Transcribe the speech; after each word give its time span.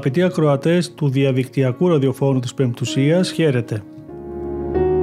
Αγαπητοί 0.00 0.22
ακροατές 0.22 0.94
του 0.94 1.08
διαδικτυακού 1.08 1.88
ραδιοφώνου 1.88 2.40
της 2.40 2.54
Πεμπτουσίας, 2.54 3.30
χαίρετε. 3.30 3.82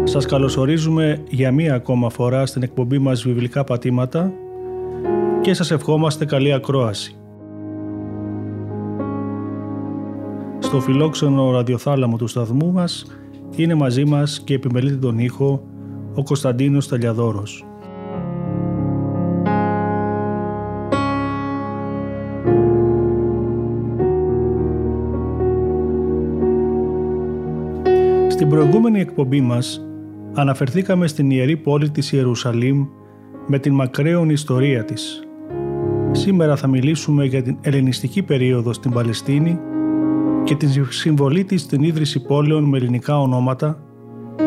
Σας 0.03 0.25
καλωσορίζουμε 0.25 1.23
για 1.29 1.51
μία 1.51 1.75
ακόμα 1.75 2.09
φορά 2.09 2.45
στην 2.45 2.63
εκπομπή 2.63 2.97
μας 2.97 3.23
Βιβλικά 3.23 3.63
Πατήματα 3.63 4.31
και 5.41 5.53
σας 5.53 5.71
ευχόμαστε 5.71 6.25
καλή 6.25 6.53
ακρόαση. 6.53 7.15
Στο 10.59 10.79
φιλόξενο 10.79 11.51
ραδιοθάλαμο 11.51 12.17
του 12.17 12.27
σταθμού 12.27 12.71
μας 12.71 13.05
είναι 13.55 13.75
μαζί 13.75 14.05
μας 14.05 14.41
και 14.43 14.53
επιμελείται 14.53 14.97
τον 14.97 15.19
ήχο 15.19 15.63
ο 16.15 16.23
Κωνσταντίνος 16.23 16.87
Ταλιαδόρος. 16.87 17.66
Στην 28.47 28.59
προηγούμενη 28.59 28.99
εκπομπή 28.99 29.41
μας 29.41 29.87
αναφερθήκαμε 30.33 31.07
στην 31.07 31.31
ιερή 31.31 31.57
πόλη 31.57 31.89
της 31.89 32.11
Ιερουσαλήμ 32.11 32.87
με 33.47 33.59
την 33.59 33.73
μακραίων 33.73 34.29
ιστορία 34.29 34.83
της. 34.83 35.23
Σήμερα 36.11 36.55
θα 36.55 36.67
μιλήσουμε 36.67 37.25
για 37.25 37.41
την 37.41 37.57
ελληνιστική 37.61 38.23
περίοδο 38.23 38.73
στην 38.73 38.91
Παλαιστίνη 38.91 39.59
και 40.43 40.55
την 40.55 40.69
συμβολή 40.89 41.43
της 41.43 41.61
στην 41.61 41.83
ίδρυση 41.83 42.19
πόλεων 42.19 42.63
με 42.63 42.77
ελληνικά 42.77 43.19
ονόματα, 43.19 43.83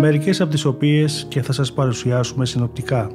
μερικές 0.00 0.40
από 0.40 0.50
τις 0.50 0.64
οποίες 0.64 1.26
και 1.28 1.42
θα 1.42 1.52
σας 1.52 1.72
παρουσιάσουμε 1.72 2.46
συνοπτικά. 2.46 3.10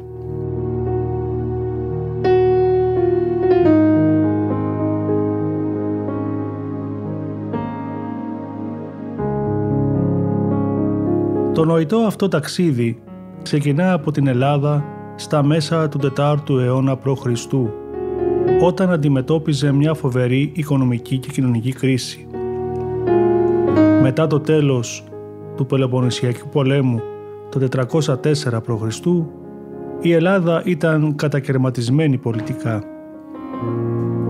Το 11.65 11.71
νοητό 11.71 11.97
αυτό 11.97 12.27
ταξίδι 12.27 12.97
ξεκινά 13.41 13.93
από 13.93 14.11
την 14.11 14.27
Ελλάδα 14.27 14.85
στα 15.15 15.43
μέσα 15.43 15.89
του 15.89 16.13
4ου 16.17 16.59
αιώνα 16.59 16.97
π.Χ. 16.97 17.25
όταν 18.61 18.91
αντιμετώπιζε 18.91 19.71
μια 19.71 19.93
φοβερή 19.93 20.51
οικονομική 20.55 21.17
και 21.17 21.29
κοινωνική 21.31 21.71
κρίση. 21.73 22.27
Μετά 24.01 24.27
το 24.27 24.39
τέλος 24.39 25.03
του 25.55 25.65
Πελοποννησιακού 25.65 26.49
πολέμου 26.49 26.99
το 27.49 27.67
404 27.89 28.13
π.Χ. 28.63 28.99
η 30.01 30.11
Ελλάδα 30.11 30.61
ήταν 30.65 31.15
κατακαιρματισμένη 31.15 32.17
πολιτικά. 32.17 32.83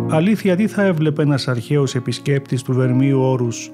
Αλήθεια 0.10 0.56
τι 0.56 0.68
θα 0.68 0.84
έβλεπε 0.84 1.22
ένας 1.22 1.48
αρχαίος 1.48 1.96
επισκέπτης 1.96 2.62
του 2.62 2.74
Βερμίου 2.74 3.22
Όρους 3.22 3.72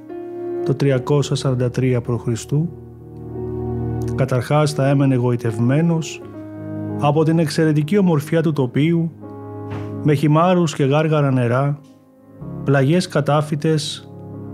το 0.66 0.76
343 0.80 2.00
π.Χ. 2.04 2.28
Καταρχάς 4.22 4.74
θα 4.74 4.88
έμενε 4.88 5.16
γοητευμένος 5.16 6.22
από 7.00 7.24
την 7.24 7.40
εξαιρετική 7.40 7.98
ομορφιά 7.98 8.42
του 8.42 8.54
τοπίου 8.54 9.12
με 10.04 10.14
χυμάρους 10.14 10.76
και 10.76 10.84
γάργαρα 10.84 11.32
νερά, 11.32 11.80
πλαγιές 12.64 13.08
κατάφυτες 13.08 14.12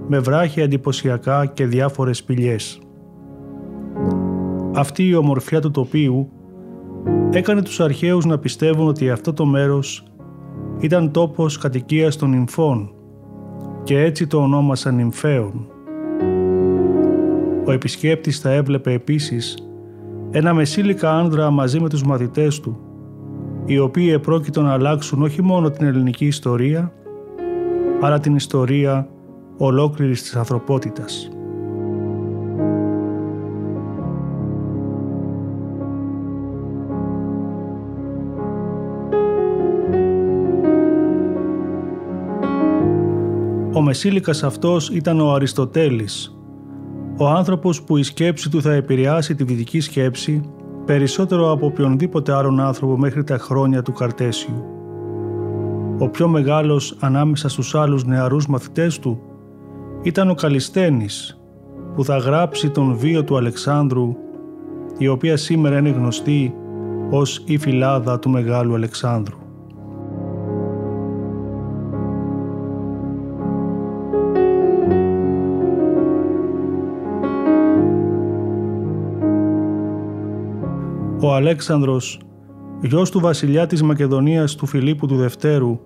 με 0.08 0.20
βράχια 0.20 0.64
εντυπωσιακά 0.64 1.46
και 1.46 1.66
διάφορες 1.66 2.18
σπηλιές. 2.18 2.80
Αυτή 4.76 5.08
η 5.08 5.16
ομορφιά 5.16 5.62
του 5.62 5.72
τοπίου 5.72 6.30
έκανε 7.32 7.62
τους 7.62 7.80
αρχαίους 7.80 8.26
να 8.26 8.38
πιστεύουν 8.38 8.88
ότι 8.88 9.10
αυτό 9.10 9.34
το 9.34 9.46
μέρος 9.46 10.04
ήταν 10.80 11.12
τόπος 11.12 11.58
κατοικίας 11.58 12.16
των 12.16 12.30
νυμφών 12.30 12.92
και 13.84 14.00
έτσι 14.00 14.28
το 14.28 14.38
ονόμασαν 14.42 14.96
νυμφαίων. 14.96 15.68
Ο 17.68 17.72
επισκέπτης 17.72 18.40
θα 18.40 18.52
έβλεπε 18.52 18.92
επίσης 18.92 19.58
ένα 20.32 20.54
μεσήλικα 20.54 21.12
άνδρα 21.12 21.50
μαζί 21.50 21.80
με 21.80 21.90
τους 21.90 22.04
μαθητές 22.04 22.60
του, 22.60 22.78
οι 23.66 23.80
οποίοι 23.80 24.10
επρόκειτο 24.14 24.62
να 24.62 24.72
αλλάξουν 24.74 25.22
όχι 25.22 25.42
μόνο 25.42 25.70
την 25.70 25.86
ελληνική 25.86 26.26
ιστορία, 26.26 26.94
αλλά 28.02 28.20
την 28.20 28.36
ιστορία 28.36 29.10
ολόκληρης 29.58 30.22
της 30.22 30.36
ανθρωπότητας. 30.36 31.30
Ο 43.74 43.82
μεσήλικας 43.82 44.44
αυτός 44.44 44.90
ήταν 44.90 45.20
ο 45.20 45.34
Αριστοτέλης, 45.34 46.37
ο 47.18 47.28
άνθρωπος 47.28 47.82
που 47.82 47.98
η 47.98 48.04
σκέψη 48.04 48.50
του 48.50 48.62
θα 48.62 48.74
επηρεάσει 48.74 49.36
τη 49.36 49.44
δυτική 49.44 49.80
σκέψη 49.80 50.42
περισσότερο 50.86 51.52
από 51.52 51.66
οποιονδήποτε 51.66 52.34
άλλον 52.34 52.60
άνθρωπο 52.60 52.98
μέχρι 52.98 53.24
τα 53.24 53.38
χρόνια 53.38 53.82
του 53.82 53.92
Καρτέσιου. 53.92 54.64
Ο 56.00 56.10
πιο 56.10 56.28
μεγάλος 56.28 56.98
ανάμεσα 57.00 57.50
στους 57.50 57.76
άλλους 57.76 58.06
νεαρούς 58.06 58.48
μαθητές 58.48 59.00
του 59.00 59.22
ήταν 60.02 60.30
ο 60.30 60.34
Καλιστένης 60.34 61.42
που 61.96 62.04
θα 62.04 62.18
γράψει 62.18 62.70
τον 62.70 62.96
βίο 62.98 63.24
του 63.24 63.38
Αλεξάνδρου 63.38 64.16
η 64.98 65.08
οποία 65.08 65.38
σήμερα 65.38 65.78
είναι 65.78 65.90
γνωστή 65.90 66.56
ως 67.10 67.44
η 67.46 67.58
φυλάδα 67.58 68.20
του 68.20 68.30
Μεγάλου 68.30 68.74
Αλεξάνδρου. 68.74 69.47
Ο 81.20 81.34
Αλέξανδρος, 81.34 82.20
γιος 82.82 83.12
του 83.12 83.20
βασιλιά 83.20 83.68
της 83.68 83.84
Μακεδονίας 83.84 84.56
του 84.56 84.66
Φιλίππου 84.66 85.08
του 85.08 85.16
Δευτέρου, 85.16 85.80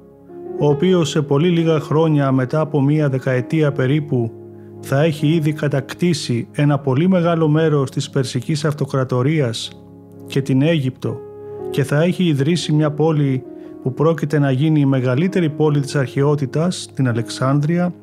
ο 0.60 0.68
οποίος 0.68 1.10
σε 1.10 1.22
πολύ 1.22 1.50
λίγα 1.50 1.80
χρόνια 1.80 2.32
μετά 2.32 2.60
από 2.60 2.82
μία 2.82 3.10
δεκαετία 3.10 3.72
περίπου 3.72 4.32
θα 4.80 5.02
έχει 5.02 5.28
ήδη 5.28 5.54
κατακτήσει 5.54 6.48
ένα 6.52 6.80
πολύ 6.80 7.08
μεγάλο 7.08 7.48
μέρος 7.48 7.92
της 7.92 8.10
Περσικής 8.10 8.66
Αυτοκρατορίας 8.66 9.84
και 10.28 10.42
την 10.42 10.62
Αίγυπτο 10.62 11.20
και 11.70 11.84
θα 11.84 12.02
έχει 12.02 12.24
ιδρύσει 12.24 12.72
μια 12.72 12.92
πόλη 12.92 13.44
που 13.84 13.94
πρόκειται 13.94 14.40
να 14.40 14.52
γίνει 14.52 14.80
η 14.80 14.86
μεγαλύτερη 14.86 15.50
πόλη 15.50 15.80
της 15.80 15.96
αρχαιότητας, 15.96 16.92
την 16.94 17.08
Αλεξάνδρεια, 17.08 17.94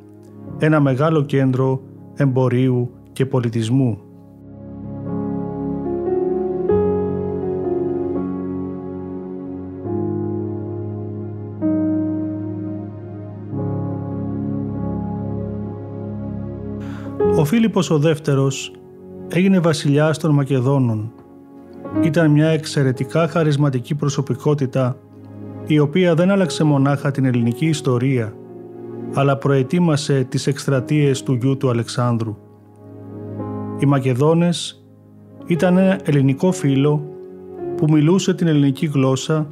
ένα 0.59 0.81
μεγάλο 0.81 1.23
κέντρο 1.23 1.81
εμπορίου 2.15 2.91
και 3.13 3.27
πολιτισμού. 3.27 4.08
Φίλιππος 17.49 17.91
ο 17.91 17.99
δεύτερος 17.99 18.73
έγινε 19.29 19.59
βασιλιάς 19.59 20.19
των 20.19 20.35
Μακεδόνων. 20.35 21.13
Ήταν 22.03 22.31
μια 22.31 22.49
εξαιρετικά 22.49 23.29
χαρισματική 23.29 23.95
προσωπικότητα 23.95 24.97
η 25.67 25.79
οποία 25.79 26.15
δεν 26.15 26.31
άλλαξε 26.31 26.65
μονάχα 26.65 27.11
την 27.11 27.25
ελληνική 27.25 27.67
ιστορία 27.67 28.35
αλλά 29.15 29.37
προετοίμασε 29.37 30.27
τις 30.29 30.47
εκστρατείες 30.47 31.23
του 31.23 31.33
γιού 31.33 31.57
του 31.57 31.71
Αλεξάνδρου. 31.71 32.37
Οι 33.79 33.87
Μακεδόνες 33.87 34.87
ήταν 35.47 35.77
ένα 35.77 36.01
ελληνικό 36.05 36.53
φύλλο 36.53 37.03
που 37.77 37.87
μιλούσε 37.91 38.35
την 38.35 38.47
ελληνική 38.47 38.87
γλώσσα 38.87 39.47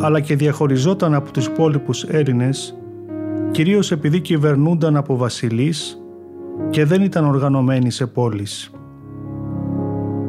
αλλά 0.00 0.20
και 0.20 0.36
διαχωριζόταν 0.36 1.14
από 1.14 1.32
τους 1.32 1.46
υπόλοιπους 1.46 2.04
Έλληνες 2.04 2.78
κυρίως 3.50 3.90
επειδή 3.90 4.20
κυβερνούνταν 4.20 4.96
από 4.96 5.16
βασιλείς 5.16 5.98
και 6.70 6.84
δεν 6.84 7.02
ήταν 7.02 7.24
οργανωμένοι 7.24 7.90
σε 7.90 8.06
πόλεις. 8.06 8.70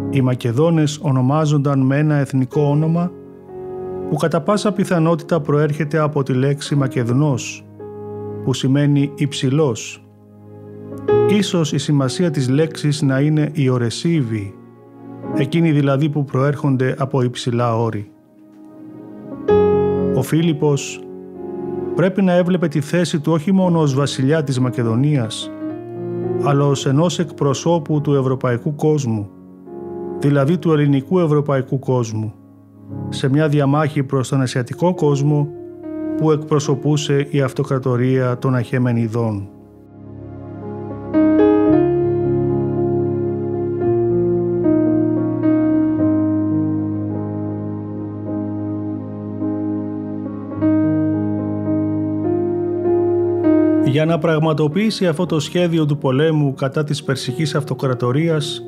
Οι 0.09 0.21
Μακεδόνες 0.21 0.99
ονομάζονταν 1.01 1.79
με 1.79 1.97
ένα 1.97 2.15
εθνικό 2.15 2.61
όνομα 2.61 3.11
που 4.09 4.15
κατά 4.15 4.41
πάσα 4.41 4.71
πιθανότητα 4.71 5.39
προέρχεται 5.39 5.97
από 5.97 6.23
τη 6.23 6.33
λέξη 6.33 6.75
Μακεδνός, 6.75 7.65
που 8.43 8.53
σημαίνει 8.53 9.11
υψηλός. 9.15 10.05
Ίσως 11.29 11.73
η 11.73 11.77
σημασία 11.77 12.31
της 12.31 12.49
λέξης 12.49 13.01
να 13.01 13.19
είναι 13.19 13.49
οι 13.53 13.69
ορεσίβοι, 13.69 14.55
εκείνοι 15.35 15.71
δηλαδή 15.71 16.09
που 16.09 16.23
προέρχονται 16.25 16.95
από 16.97 17.21
υψηλά 17.21 17.77
όρη. 17.77 18.11
Ο 20.15 20.21
Φίλιππος 20.21 20.99
πρέπει 21.95 22.21
να 22.21 22.33
έβλεπε 22.33 22.67
τη 22.67 22.81
θέση 22.81 23.19
του 23.19 23.31
όχι 23.31 23.51
μόνο 23.51 23.79
ως 23.79 23.95
βασιλιά 23.95 24.43
της 24.43 24.59
Μακεδονίας, 24.59 25.51
αλλά 26.43 26.65
ως 26.65 26.85
ενός 26.85 27.19
εκπροσώπου 27.19 28.01
του 28.01 28.13
ευρωπαϊκού 28.13 28.75
κόσμου, 28.75 29.29
δηλαδή 30.19 30.57
του 30.57 30.71
ελληνικού 30.71 31.19
ευρωπαϊκού 31.19 31.79
κόσμου, 31.79 32.33
σε 33.09 33.29
μια 33.29 33.47
διαμάχη 33.47 34.03
προς 34.03 34.29
τον 34.29 34.41
ασιατικό 34.41 34.93
κόσμο 34.93 35.47
που 36.17 36.31
εκπροσωπούσε 36.31 37.27
η 37.29 37.41
αυτοκρατορία 37.41 38.37
των 38.37 38.55
Αχέμενιδών. 38.55 39.49
Για 54.05 54.13
να 54.13 54.19
πραγματοποιήσει 54.19 55.07
αυτό 55.07 55.25
το 55.25 55.39
σχέδιο 55.39 55.85
του 55.85 55.97
πολέμου 55.97 56.53
κατά 56.53 56.83
της 56.83 57.03
Περσικής 57.03 57.55
Αυτοκρατορίας, 57.55 58.61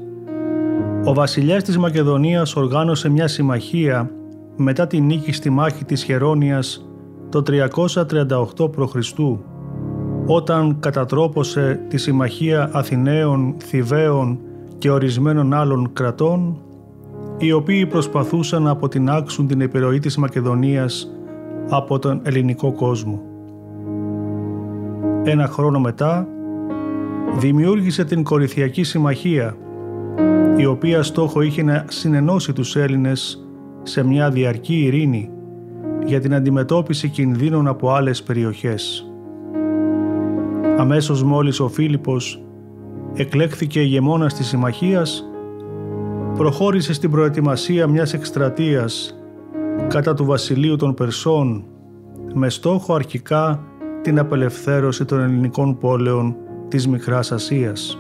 ο 1.06 1.14
βασιλιάς 1.14 1.64
της 1.64 1.78
Μακεδονίας 1.78 2.56
οργάνωσε 2.56 3.10
μια 3.10 3.28
συμμαχία 3.28 4.12
μετά 4.56 4.88
τη 4.88 5.02
νίκη 5.02 5.32
στη 5.32 5.50
μάχη 5.50 5.86
της 5.86 6.04
Χερόνιας 6.04 6.88
το 7.30 7.44
338 7.48 8.72
π.Χ. 8.72 8.96
όταν 10.26 10.78
κατατρόπωσε 10.80 11.80
τη 11.88 11.98
συμμαχία 11.98 12.70
Αθηναίων, 12.74 13.56
Θηβαίων 13.64 14.40
και 14.78 14.92
ορισμένων 14.92 15.54
άλλων 15.54 15.90
κρατών 15.94 16.58
οι 17.38 17.52
οποίοι 17.52 17.86
προσπαθούσαν 17.86 18.64
να 18.64 18.72
αποτινάξουν 18.72 19.48
την 19.48 19.62
επιρροή 19.62 20.00
της 20.00 20.18
Μακεδονίας 20.18 21.12
από 21.70 22.00
τον 22.00 22.22
ελληνικό 22.24 22.72
κόσμο. 22.72 23.27
Ένα 25.30 25.48
χρόνο 25.48 25.80
μετά 25.80 26.28
δημιούργησε 27.38 28.06
την 28.06 28.24
Κορυθιακή 28.24 28.84
Συμμαχία 28.84 29.58
η 30.58 30.66
οποία 30.66 31.04
στόχο 31.04 31.42
είχε 31.42 31.64
να 31.64 31.86
συνενώσει 31.88 32.54
τους 32.54 32.76
Έλληνες 32.76 33.48
σε 33.84 34.04
μια 34.04 34.30
διαρκή 34.30 34.84
ειρήνη 34.84 35.30
για 36.06 36.20
την 36.20 36.34
αντιμετώπιση 36.34 37.10
κινδύνων 37.10 37.68
από 37.68 37.92
άλλες 37.92 38.24
περιοχές. 38.24 39.12
Αμέσως 40.78 41.24
μόλις 41.24 41.60
ο 41.60 41.68
Φίλιππος 41.68 42.44
εκλέχθηκε 43.14 43.82
ηγεμόνας 43.82 44.34
της 44.34 44.48
συμμαχίας, 44.48 45.26
προχώρησε 46.36 46.94
στην 46.94 47.12
προετοιμασία 47.12 47.88
μιας 47.88 48.14
εκστρατείας 48.14 49.20
κατά 49.88 50.14
του 50.14 50.26
βασιλείου 50.26 50.76
των 50.76 50.94
Περσών 50.94 51.66
με 52.34 52.50
στόχο 52.50 52.94
αρχικά 52.94 53.64
την 54.08 54.20
απελευθέρωση 54.20 55.06
των 55.06 55.20
ελληνικών 55.20 55.78
πόλεων 55.78 56.36
της 56.68 56.88
Μικράς 56.88 57.32
Ασίας. 57.32 58.00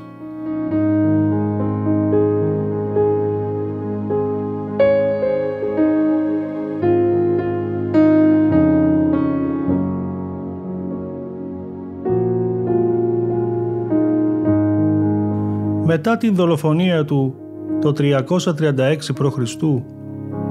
Μετά 15.85 16.17
την 16.17 16.35
δολοφονία 16.35 17.05
του 17.05 17.35
το 17.81 17.93
336 17.97 18.97
π.Χ. 19.13 19.55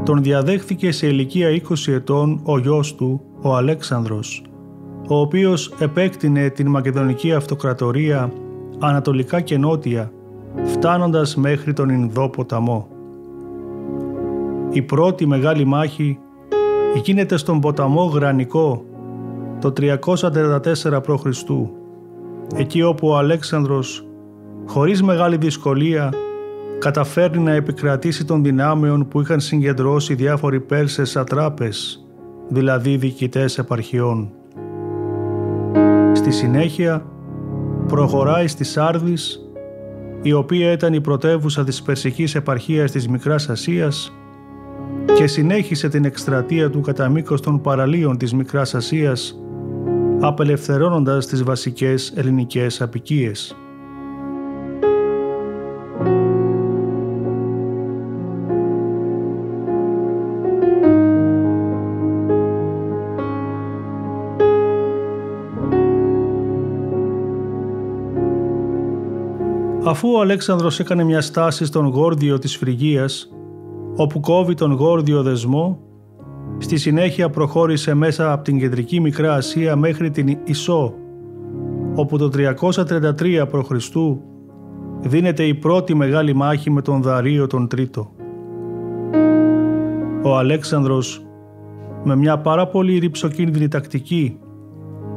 τον 0.04 0.22
διαδέχθηκε 0.22 0.92
σε 0.92 1.06
ηλικία 1.06 1.62
20 1.68 1.92
ετών 1.92 2.40
ο 2.44 2.58
γιος 2.58 2.94
του, 2.94 3.20
ο 3.42 3.54
Αλέξανδρος, 3.54 4.42
ο 5.08 5.16
οποίος 5.20 5.74
επέκτηνε 5.78 6.48
την 6.48 6.68
Μακεδονική 6.68 7.32
Αυτοκρατορία 7.32 8.32
ανατολικά 8.78 9.40
και 9.40 9.58
νότια, 9.58 10.12
φτάνοντας 10.64 11.36
μέχρι 11.36 11.72
τον 11.72 11.88
Ινδό 11.88 12.28
ποταμό. 12.28 12.88
Η 14.70 14.82
πρώτη 14.82 15.26
μεγάλη 15.26 15.64
μάχη 15.64 16.18
γίνεται 17.02 17.36
στον 17.36 17.60
ποταμό 17.60 18.04
Γρανικό 18.04 18.84
το 19.60 19.72
344 19.76 21.00
π.Χ. 21.02 21.26
εκεί 22.56 22.82
όπου 22.82 23.08
ο 23.08 23.16
Αλέξανδρος 23.16 24.06
χωρίς 24.66 25.02
μεγάλη 25.02 25.36
δυσκολία 25.36 26.12
καταφέρνει 26.78 27.42
να 27.42 27.52
επικρατήσει 27.52 28.24
των 28.24 28.42
δυνάμεων 28.42 29.08
που 29.08 29.20
είχαν 29.20 29.40
συγκεντρώσει 29.40 30.14
διάφοροι 30.14 30.60
Πέρσες 30.60 31.16
ατράπες, 31.16 32.06
δηλαδή 32.48 32.96
διοικητές 32.96 33.58
επαρχιών. 33.58 34.30
Στη 36.26 36.34
συνέχεια 36.34 37.06
προχωράει 37.86 38.46
στη 38.46 38.64
Σάρδης, 38.64 39.40
η 40.22 40.32
οποία 40.32 40.72
ήταν 40.72 40.92
η 40.92 41.00
πρωτεύουσα 41.00 41.64
της 41.64 41.82
Περσικής 41.82 42.34
επαρχίας 42.34 42.90
της 42.90 43.08
Μικράς 43.08 43.48
Ασίας 43.48 44.12
και 45.14 45.26
συνέχισε 45.26 45.88
την 45.88 46.04
εκστρατεία 46.04 46.70
του 46.70 46.80
κατά 46.80 47.08
μήκος 47.08 47.40
των 47.40 47.60
παραλίων 47.60 48.18
της 48.18 48.34
Μικράς 48.34 48.74
Ασίας, 48.74 49.38
απελευθερώνοντας 50.20 51.26
τις 51.26 51.42
βασικές 51.42 52.12
ελληνικές 52.16 52.80
απικίες. 52.80 53.56
Αφού 69.86 70.12
ο 70.12 70.20
Αλέξανδρος 70.20 70.80
έκανε 70.80 71.04
μια 71.04 71.20
στάση 71.20 71.64
στον 71.64 71.86
Γόρδιο 71.86 72.38
της 72.38 72.56
Φρυγίας, 72.56 73.28
όπου 73.96 74.20
κόβει 74.20 74.54
τον 74.54 74.72
Γόρδιο 74.72 75.22
δεσμό, 75.22 75.80
στη 76.58 76.76
συνέχεια 76.76 77.30
προχώρησε 77.30 77.94
μέσα 77.94 78.32
από 78.32 78.44
την 78.44 78.58
κεντρική 78.58 79.00
Μικρά 79.00 79.34
Ασία 79.34 79.76
μέχρι 79.76 80.10
την 80.10 80.38
Ισό, 80.44 80.94
όπου 81.94 82.18
το 82.18 82.30
333 82.34 83.44
π.Χ. 83.50 83.72
δίνεται 85.00 85.44
η 85.44 85.54
πρώτη 85.54 85.94
μεγάλη 85.94 86.34
μάχη 86.34 86.70
με 86.70 86.82
τον 86.82 87.02
Δαρίο 87.02 87.46
τον 87.46 87.68
Τρίτο. 87.68 88.10
Ο 90.22 90.36
Αλέξανδρος 90.36 91.26
με 92.04 92.16
μια 92.16 92.38
πάρα 92.38 92.66
πολύ 92.66 92.98
ρηψοκίνδυνη 92.98 93.68
τακτική 93.68 94.38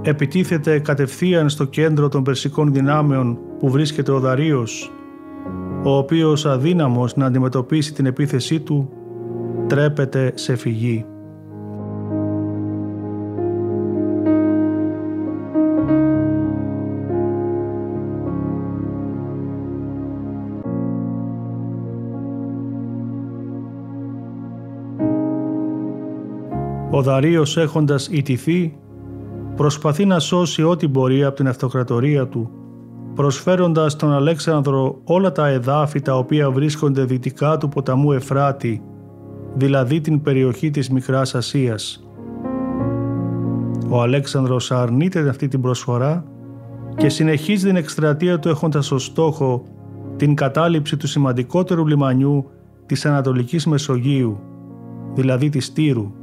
επιτίθεται 0.02 0.80
κατευθείαν 0.80 1.50
στο 1.50 1.66
κέντρο 1.66 2.10
των 2.10 2.24
περσικών 2.24 2.74
δυνάμεων 2.74 3.38
που 3.60 3.70
βρίσκεται 3.70 4.12
ο 4.12 4.20
Δαρίος, 4.20 4.92
ο 5.84 5.98
οποίος 5.98 6.46
αδύναμος 6.46 7.16
να 7.16 7.26
αντιμετωπίσει 7.26 7.94
την 7.94 8.06
επίθεσή 8.06 8.60
του, 8.60 8.90
τρέπεται 9.68 10.32
σε 10.36 10.56
φυγή. 10.56 11.06
Ο 26.92 27.02
Δαρίος 27.02 27.58
έχοντας 27.58 28.08
ιτηθεί 28.12 28.78
προσπαθεί 29.60 30.06
να 30.06 30.20
σώσει 30.20 30.64
ό,τι 30.64 30.88
μπορεί 30.88 31.24
από 31.24 31.36
την 31.36 31.48
αυτοκρατορία 31.48 32.28
του, 32.28 32.50
προσφέροντας 33.16 33.96
τον 33.96 34.12
Αλέξανδρο 34.12 35.02
όλα 35.04 35.32
τα 35.32 35.48
εδάφη 35.48 36.02
τα 36.02 36.18
οποία 36.18 36.52
βρίσκονται 36.52 37.04
δυτικά 37.04 37.58
του 37.58 37.70
ποταμού 37.70 38.12
Εφράτη, 38.12 38.82
δηλαδή 39.56 40.02
την 40.02 40.22
περιοχή 40.22 40.70
της 40.70 40.90
Μικράς 40.90 41.36
Ασίας. 41.36 42.08
Ο 43.90 44.02
Αλέξανδρος 44.02 44.72
αρνείται 44.72 45.30
αυτή 45.30 45.48
την 45.48 45.62
προσφορά 45.62 46.26
και 46.98 47.10
συνεχίζει 47.10 47.66
την 47.66 47.76
εκστρατεία 47.76 48.40
του 48.40 48.50
έχοντας 48.50 48.92
ως 48.92 49.06
στόχο 49.06 49.64
την 50.16 50.36
κατάληψη 50.36 50.98
του 50.98 51.08
σημαντικότερου 51.08 51.88
λιμανιού 51.88 52.50
της 52.86 53.06
Ανατολικής 53.06 53.66
Μεσογείου, 53.66 54.40
δηλαδή 55.14 55.50
της 55.50 55.74
Τύρου. 55.74 56.19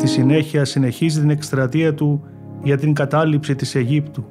Στη 0.00 0.08
συνέχεια 0.08 0.64
συνεχίζει 0.64 1.20
την 1.20 1.30
εκστρατεία 1.30 1.94
του 1.94 2.22
για 2.62 2.78
την 2.78 2.94
κατάληψη 2.94 3.54
της 3.54 3.74
Αιγύπτου. 3.74 4.24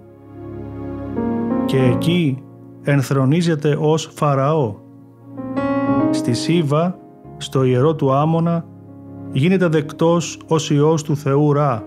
και 1.66 1.78
εκεί 1.78 2.44
ενθρονίζεται 2.84 3.78
ως 3.80 4.10
Φαραώ. 4.14 4.76
Στη 6.12 6.34
Σίβα, 6.34 7.00
στο 7.38 7.64
ιερό 7.64 7.96
του 7.96 8.14
Άμονα, 8.14 8.66
γίνεται 9.32 9.68
δεκτός 9.68 10.40
ως 10.48 10.70
Υιός 10.70 11.04
του 11.04 11.18
Θεού 11.18 11.54
Ρα 11.54 11.84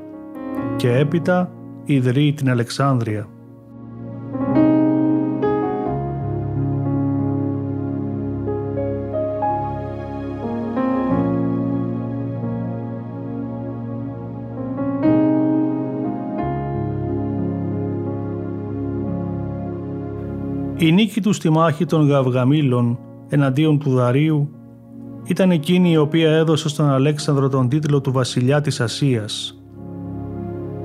και 0.76 0.92
έπειτα 0.92 1.52
ιδρύει 1.84 2.32
την 2.32 2.50
Αλεξάνδρεια. 2.50 3.28
Η 20.82 20.92
νίκη 20.92 21.20
του 21.20 21.32
στη 21.32 21.50
μάχη 21.50 21.84
των 21.86 22.08
Γαυγαμήλων 22.08 22.98
εναντίον 23.28 23.78
του 23.78 23.90
Δαρίου 23.90 24.50
ήταν 25.24 25.50
εκείνη 25.50 25.90
η 25.90 25.96
οποία 25.96 26.30
έδωσε 26.30 26.68
στον 26.68 26.90
Αλέξανδρο 26.90 27.48
τον 27.48 27.68
τίτλο 27.68 28.00
του 28.00 28.12
βασιλιά 28.12 28.60
της 28.60 28.80
Ασίας. 28.80 29.62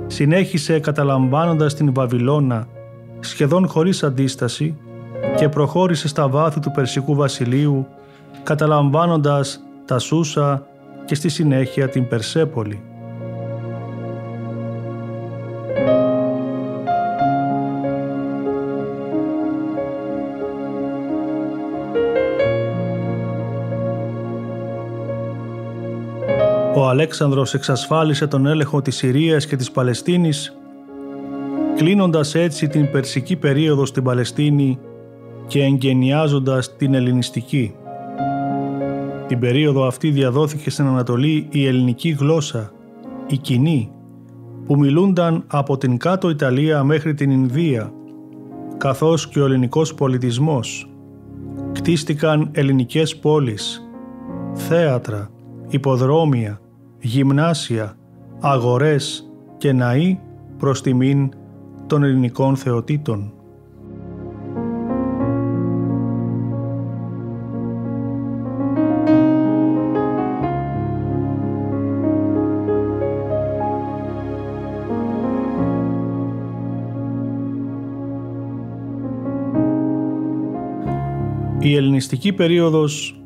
Συνέχισε 0.08 0.80
καταλαμβάνοντας 0.80 1.74
την 1.74 1.94
Βαβυλώνα 1.94 2.68
σχεδόν 3.20 3.68
χωρίς 3.68 4.04
αντίσταση 4.04 4.78
και 5.38 5.50
προχώρησε 5.50 6.08
στα 6.08 6.28
βάθη 6.28 6.60
του 6.60 6.72
Περσικού 6.72 7.16
βασιλείου 7.16 7.88
καταλαμβάνοντας 8.44 9.64
τα 9.86 10.00
Σούσα 10.00 10.68
και 11.06 11.16
στη 11.16 11.30
συνέχεια 11.30 11.90
την 11.90 12.08
Περσέπολη. 12.08 12.82
Αλέξανδρος 26.98 27.54
εξασφάλισε 27.54 28.28
τον 28.28 28.46
έλεγχο 28.46 28.82
της 28.82 28.96
Συρίας 28.96 29.46
και 29.46 29.56
της 29.56 29.72
Παλαιστίνης, 29.72 30.58
κλείνοντας 31.76 32.36
έτσι 32.36 32.68
την 32.68 32.92
περσική 32.92 33.36
περίοδο 33.36 33.86
στην 33.86 34.04
Παλαιστίνη 34.04 34.80
και 35.48 35.64
εγγενιάζοντας 35.64 36.76
την 36.76 36.94
ελληνιστική. 36.94 37.76
Την 39.28 39.40
περίοδο 39.40 39.86
αυτή 39.88 40.10
διαδόθηκε 40.10 40.70
στην 40.70 40.86
Ανατολή 40.86 41.48
η 41.50 41.66
ελληνική 41.66 42.10
γλώσσα, 42.20 42.72
η 43.28 43.38
κοινή, 43.38 43.92
που 44.66 44.78
μιλούνταν 44.78 45.44
από 45.48 45.78
την 45.78 45.98
κάτω 45.98 46.30
Ιταλία 46.30 46.84
μέχρι 46.84 47.14
την 47.14 47.32
Ινδία, 47.32 47.92
καθώς 48.78 49.28
και 49.28 49.40
ο 49.40 49.46
ελληνικός 49.46 49.94
πολιτισμός. 49.94 50.90
Κτίστηκαν 51.72 52.50
ελληνικές 52.52 53.18
πόλεις, 53.18 53.90
θέατρα, 54.54 55.30
υποδρόμια, 55.70 56.60
γυμνάσια, 57.00 57.98
αγορές 58.40 59.32
και 59.58 59.72
ναοί 59.72 60.20
προς 60.58 60.82
τιμήν 60.82 61.30
των 61.88 62.04
ελληνικών 62.04 62.56
θεοτήτων. 62.56 63.32
Η 81.60 81.76
ελληνιστική 81.76 82.34
περίοδος 82.34 83.17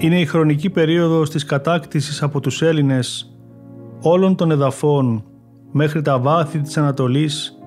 είναι 0.00 0.20
η 0.20 0.26
χρονική 0.26 0.70
περίοδος 0.70 1.30
της 1.30 1.44
κατάκτησης 1.44 2.22
από 2.22 2.40
τους 2.40 2.62
Έλληνες 2.62 3.36
όλων 4.02 4.36
των 4.36 4.50
εδαφών 4.50 5.24
μέχρι 5.72 6.02
τα 6.02 6.18
βάθη 6.18 6.58
της 6.58 6.76
Ανατολής 6.76 7.58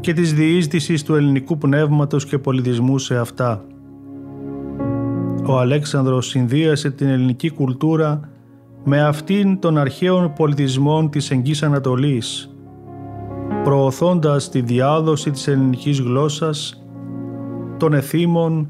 και 0.00 0.12
της 0.12 0.34
διείσδυσης 0.34 1.02
του 1.02 1.14
ελληνικού 1.14 1.58
πνεύματος 1.58 2.26
και 2.26 2.38
πολιτισμού 2.38 2.98
σε 2.98 3.16
αυτά. 3.16 3.64
Ο 5.46 5.58
Αλέξανδρος 5.58 6.26
συνδύασε 6.26 6.90
την 6.90 7.08
ελληνική 7.08 7.50
κουλτούρα 7.50 8.20
με 8.84 9.02
αυτήν 9.02 9.58
των 9.58 9.78
αρχαίων 9.78 10.32
πολιτισμών 10.32 11.10
της 11.10 11.30
Εγγύς 11.30 11.62
Ανατολής, 11.62 12.56
προωθώντας 13.64 14.48
τη 14.48 14.60
διάδοση 14.60 15.30
της 15.30 15.48
ελληνικής 15.48 16.00
γλώσσας, 16.00 16.84
των 17.76 17.94
εθήμων, 17.94 18.68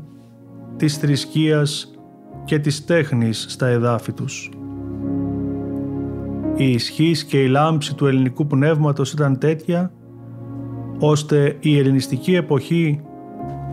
της 0.77 0.97
θρησκείας 0.97 1.92
και 2.45 2.59
της 2.59 2.85
τέχνης 2.85 3.47
στα 3.49 3.67
εδάφη 3.67 4.13
τους. 4.13 4.51
Η 6.57 6.71
ισχύς 6.71 7.25
και 7.25 7.43
η 7.43 7.49
λάμψη 7.49 7.95
του 7.95 8.07
ελληνικού 8.07 8.47
πνεύματος 8.47 9.13
ήταν 9.13 9.39
τέτοια, 9.39 9.93
ώστε 10.99 11.57
η 11.61 11.79
ελληνιστική 11.79 12.35
εποχή 12.35 13.01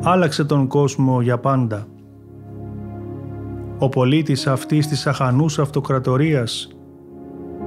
άλλαξε 0.04 0.44
τον 0.44 0.68
κόσμο 0.68 1.22
για 1.22 1.38
πάντα. 1.38 1.88
Ο 3.80 3.90
πολίτης 3.90 4.48
αυτής 4.48 4.88
της 4.88 5.08
αχανούς 5.08 5.60
αυτοκρατορίας 5.60 6.70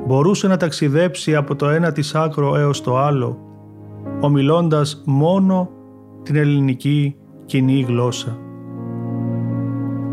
μπορούσε 0.07 0.49
να 0.49 0.57
ταξιδέψει 0.57 1.37
από 1.37 1.57
το 1.57 1.69
ένα 1.69 1.93
της 1.93 2.15
άκρο 2.15 2.57
έως 2.57 2.83
το 2.83 2.99
άλλο, 2.99 3.39
ομιλώντας 4.21 5.03
μόνο 5.07 5.71
την 6.23 6.37
ελληνική 6.37 7.17
κοινή 7.45 7.81
γλώσσα 7.81 8.42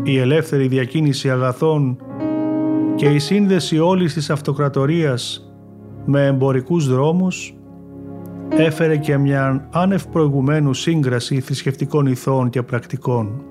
η 0.02 0.18
ελεύθερη 0.18 0.68
διακίνηση 0.68 1.30
αγαθών 1.30 1.96
και 2.94 3.06
η 3.06 3.18
σύνδεση 3.18 3.78
όλης 3.78 4.14
της 4.14 4.30
αυτοκρατορίας 4.30 5.52
με 6.04 6.26
εμπορικούς 6.26 6.88
δρόμους 6.88 7.54
έφερε 8.48 8.96
και 8.96 9.16
μια 9.16 9.68
άνευ 9.72 10.06
προηγουμένου 10.06 10.74
σύγκραση 10.74 11.40
θρησκευτικών 11.40 12.06
ηθών 12.06 12.50
και 12.50 12.62
πρακτικών. 12.62 13.42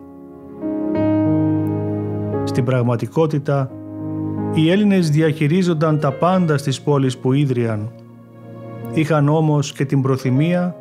Στην 2.44 2.64
πραγματικότητα, 2.64 3.72
οι 4.54 4.72
Έλληνες 4.72 5.10
διαχειρίζονταν 5.10 6.00
τα 6.00 6.12
πάντα 6.12 6.58
στις 6.58 6.82
πόλεις 6.82 7.18
που 7.18 7.34
ίδρυαν. 7.34 7.92
Είχαν 8.94 9.30
όμως 9.30 9.74
και 9.74 9.86
την 9.86 10.02
προθυμία 10.02 10.76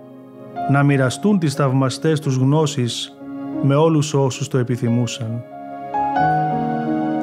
να 0.71 0.83
μοιραστούν 0.83 1.39
τις 1.39 1.55
θαυμαστές 1.55 2.21
τους 2.21 2.37
γνώσεις 2.37 3.19
με 3.63 3.75
όλους 3.75 4.15
όσους 4.15 4.49
το 4.49 4.59
επιθυμούσαν. 4.59 5.43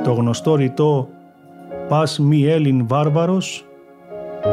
Το 0.05 0.13
γνωστό 0.13 0.55
ρητό 0.55 1.09
«Πας 1.87 2.19
μη 2.19 2.45
Έλλην 2.45 2.87
βάρβαρος» 2.87 3.65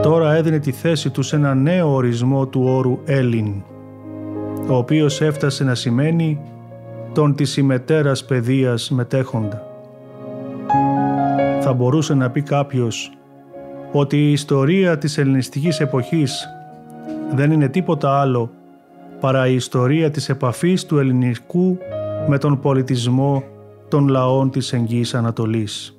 τώρα 0.02 0.34
έδινε 0.34 0.58
τη 0.58 0.72
θέση 0.72 1.10
του 1.10 1.22
σε 1.22 1.36
ένα 1.36 1.54
νέο 1.54 1.94
ορισμό 1.94 2.46
του 2.46 2.62
όρου 2.64 2.98
Έλλην, 3.04 3.62
ο 4.68 4.74
οποίος 4.74 5.20
έφτασε 5.20 5.64
να 5.64 5.74
σημαίνει 5.74 6.40
τον 7.12 7.34
της 7.34 7.56
ημετέρας 7.56 8.24
παιδείας 8.24 8.90
μετέχοντα. 8.90 9.66
Θα 11.60 11.72
μπορούσε 11.72 12.14
να 12.14 12.30
πει 12.30 12.42
κάποιος 12.42 13.12
ότι 13.92 14.16
η 14.16 14.32
ιστορία 14.32 14.98
της 14.98 15.18
ελληνιστικής 15.18 15.80
εποχής 15.80 16.48
δεν 17.34 17.50
είναι 17.50 17.68
τίποτα 17.68 18.20
άλλο 18.20 18.50
παρά 19.20 19.46
η 19.46 19.54
ιστορία 19.54 20.10
της 20.10 20.28
επαφής 20.28 20.86
του 20.86 20.98
ελληνικού 20.98 21.78
με 22.26 22.38
τον 22.38 22.60
πολιτισμό 22.60 23.42
των 23.92 24.08
λαών 24.08 24.50
της 24.50 24.72
Εγγύης 24.72 25.14
Ανατολής. 25.14 25.96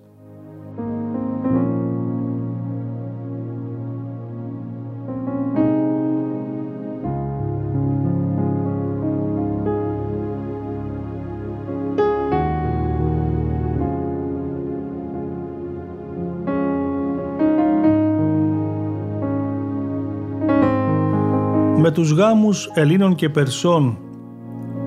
Με 21.77 21.91
τους 21.91 22.11
γάμους 22.11 22.71
Ελλήνων 22.73 23.15
και 23.15 23.29
Περσών 23.29 23.97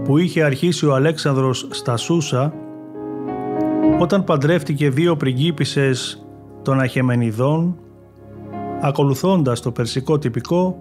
που 0.04 0.18
είχε 0.18 0.42
αρχίσει 0.42 0.86
ο 0.86 0.94
Αλέξανδρος 0.94 1.68
στα 1.70 1.96
Σούσα 1.96 2.55
όταν 3.98 4.24
παντρεύτηκε 4.24 4.90
δύο 4.90 5.16
πριγκίπισσες 5.16 6.26
των 6.62 6.80
Αχεμενιδών, 6.80 7.76
ακολουθώντας 8.80 9.60
το 9.60 9.72
περσικό 9.72 10.18
τυπικό, 10.18 10.78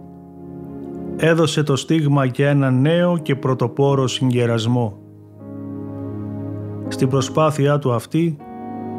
έδωσε 1.18 1.64
το 1.64 1.76
στίγμα 1.76 2.26
για 2.26 2.50
ένα 2.50 2.72
νέο 2.72 3.18
και 3.18 3.36
πρωτοπόρο 3.36 4.08
συγκερασμό. 4.08 4.98
Στην 6.88 7.10
προσπάθειά 7.10 7.80
του 7.80 7.94
αυτή, 7.94 8.38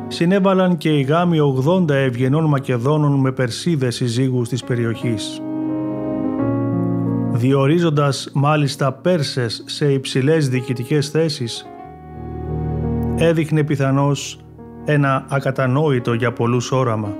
συνέβαλαν 0.09 0.77
και 0.77 0.99
οι 0.99 1.03
γάμοι 1.03 1.39
80 1.67 1.91
ευγενών 1.91 2.45
Μακεδόνων 2.45 3.13
με 3.21 3.33
Περσίδες 3.33 3.95
συζύγους 3.95 4.49
της 4.49 4.65
περιοχής. 4.65 5.41
διορίζοντας 7.33 8.31
μάλιστα 8.33 8.93
Πέρσες 8.93 9.63
σε 9.67 9.93
υψηλές 9.93 10.49
διοικητικές 10.49 11.09
θέσεις, 11.09 11.67
έδειχνε 13.19 13.65
πιθανώς 13.65 14.41
ένα 14.85 15.25
ακατανόητο 15.29 16.13
για 16.13 16.33
πολλούς 16.33 16.73
όραμα. 16.73 17.15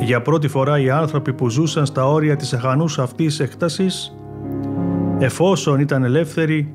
Για 0.00 0.22
πρώτη 0.22 0.48
φορά 0.48 0.80
οι 0.80 0.90
άνθρωποι 0.90 1.32
που 1.32 1.48
ζούσαν 1.48 1.86
στα 1.86 2.06
όρια 2.08 2.36
της 2.36 2.52
εχανούς 2.52 2.98
αυτής 2.98 3.40
έκτασης, 3.40 4.16
εφόσον 5.18 5.80
ήταν 5.80 6.04
ελεύθεροι, 6.04 6.74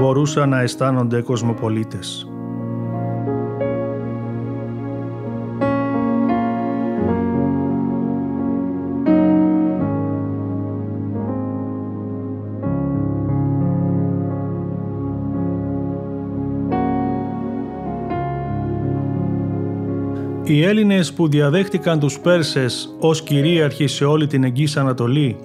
μπορούσαν 0.00 0.48
να 0.48 0.60
αισθάνονται 0.60 1.20
κοσμοπολίτες. 1.20 2.28
Οι 20.48 20.62
Έλληνες 20.62 21.12
που 21.12 21.28
διαδέχτηκαν 21.28 21.98
τους 21.98 22.20
Πέρσες 22.20 22.96
ως 23.00 23.22
κυρίαρχοι 23.22 23.86
σε 23.86 24.04
όλη 24.04 24.26
την 24.26 24.44
Εγγύης 24.44 24.76
Ανατολή 24.76 25.36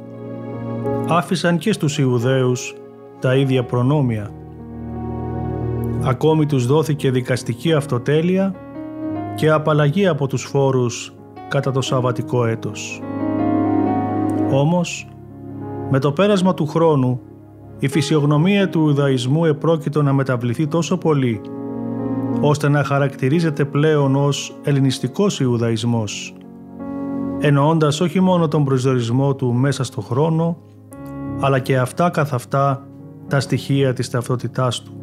άφησαν 1.08 1.58
και 1.58 1.74
στους 1.74 1.98
Ιουδαίους 1.98 2.76
τα 3.20 3.36
ίδια 3.36 3.64
προνόμια. 3.64 4.32
Ακόμη 6.04 6.46
τους 6.46 6.66
δόθηκε 6.66 7.12
δικαστική 7.12 7.74
αυτοτέλεια 7.74 8.56
και 9.36 9.50
απαλλαγή 9.50 10.08
από 10.08 10.28
τους 10.28 10.44
φόρους 10.44 11.14
κατά 11.48 11.72
το 11.72 11.82
Σαββατικό 11.82 12.46
έτος. 12.46 13.02
Όμως, 14.52 15.08
με 15.90 16.00
το 16.00 16.12
πέρασμα 16.12 16.54
του 16.54 16.68
χρόνου, 16.68 17.22
η 17.80 17.88
φυσιογνωμία 17.88 18.70
του 18.70 18.80
Ιουδαϊσμού 18.80 19.46
επρόκειτο 19.46 20.02
να 20.02 20.14
μεταβληθεί 20.14 20.68
τόσο 20.68 20.98
πολύ 20.98 21.42
ώστε 22.42 22.70
να 22.70 22.84
χαρακτηρίζεται 22.84 23.66
πλέον 23.66 24.16
ως 24.16 24.56
ελληνιστικός 24.64 25.40
Ιουδαϊσμός, 25.40 26.34
εννοώντας 27.40 28.02
όχι 28.02 28.20
μόνο 28.20 28.48
τον 28.48 28.64
προσδορισμό 28.64 29.36
του 29.36 29.54
μέσα 29.54 29.84
στο 29.84 30.02
χρόνο, 30.02 30.58
αλλά 31.40 31.60
και 31.60 31.78
αυτά 31.78 32.10
καθ' 32.10 32.34
αυτά 32.34 32.88
τα 33.28 33.40
στοιχεία 33.40 33.94
της 33.94 34.10
ταυτότητάς 34.10 34.82
του. 34.82 35.01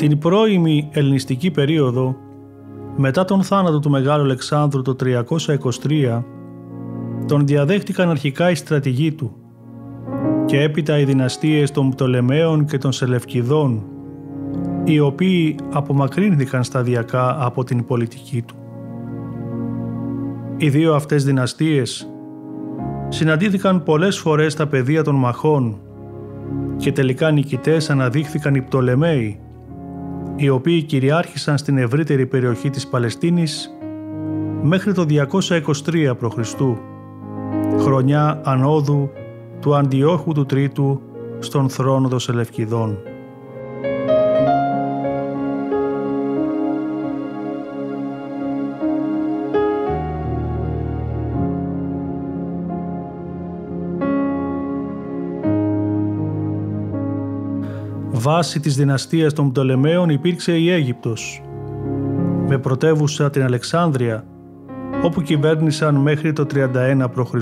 Την 0.00 0.18
πρώιμη 0.18 0.88
ελληνιστική 0.92 1.50
περίοδο, 1.50 2.16
μετά 2.96 3.24
τον 3.24 3.42
θάνατο 3.42 3.78
του 3.78 3.90
Μεγάλου 3.90 4.22
Αλεξάνδρου 4.22 4.82
το 4.82 4.96
323, 5.00 6.22
τον 7.26 7.46
διαδέχτηκαν 7.46 8.10
αρχικά 8.10 8.50
οι 8.50 8.54
στρατηγοί 8.54 9.12
του 9.12 9.36
και 10.44 10.62
έπειτα 10.62 10.98
οι 10.98 11.04
δυναστείες 11.04 11.70
των 11.70 11.90
Πτολεμαίων 11.90 12.64
και 12.64 12.78
των 12.78 12.92
Σελευκηδών, 12.92 13.82
οι 14.84 15.00
οποίοι 15.00 15.56
απομακρύνθηκαν 15.70 16.64
σταδιακά 16.64 17.44
από 17.44 17.64
την 17.64 17.84
πολιτική 17.84 18.42
του. 18.42 18.54
Οι 20.56 20.68
δύο 20.68 20.94
αυτές 20.94 21.24
δυναστείες 21.24 22.10
συναντήθηκαν 23.08 23.82
πολλές 23.82 24.18
φορές 24.18 24.52
στα 24.52 24.66
πεδία 24.66 25.02
των 25.02 25.14
μαχών 25.14 25.80
και 26.76 26.92
τελικά 26.92 27.30
νικητές 27.30 27.90
αναδείχθηκαν 27.90 28.54
οι 28.54 28.62
Πτολεμαίοι, 28.62 29.40
οι 30.40 30.48
οποίοι 30.48 30.82
κυριάρχησαν 30.82 31.58
στην 31.58 31.78
ευρύτερη 31.78 32.26
περιοχή 32.26 32.70
της 32.70 32.86
Παλαιστίνης 32.86 33.74
μέχρι 34.62 34.92
το 34.92 35.06
223 35.08 36.12
π.Χ., 36.18 36.54
χρονιά 37.78 38.40
ανόδου 38.44 39.10
του 39.60 39.76
Αντιόχου 39.76 40.32
του 40.32 40.46
Τρίτου 40.46 41.00
στον 41.38 41.68
θρόνο 41.68 42.08
των 42.08 42.18
Σελευκηδών. 42.18 42.98
Βάση 58.22 58.60
της 58.60 58.76
δυναστείας 58.76 59.32
των 59.32 59.50
Πτολεμαίων 59.50 60.08
υπήρξε 60.08 60.58
η 60.58 60.70
Αίγυπτος, 60.70 61.42
με 62.48 62.58
πρωτεύουσα 62.58 63.30
την 63.30 63.42
Αλεξάνδρεια, 63.42 64.24
όπου 65.02 65.22
κυβέρνησαν 65.22 65.94
μέχρι 65.94 66.32
το 66.32 66.46
31 66.54 67.06
π.Χ. 67.14 67.34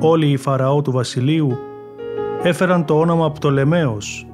Όλοι 0.00 0.26
οι 0.26 0.36
Φαραώ 0.36 0.82
του 0.82 0.92
βασιλείου 0.92 1.58
έφεραν 2.42 2.84
το 2.84 2.98
όνομα 2.98 3.30
Πτολεμαίος, 3.30 4.26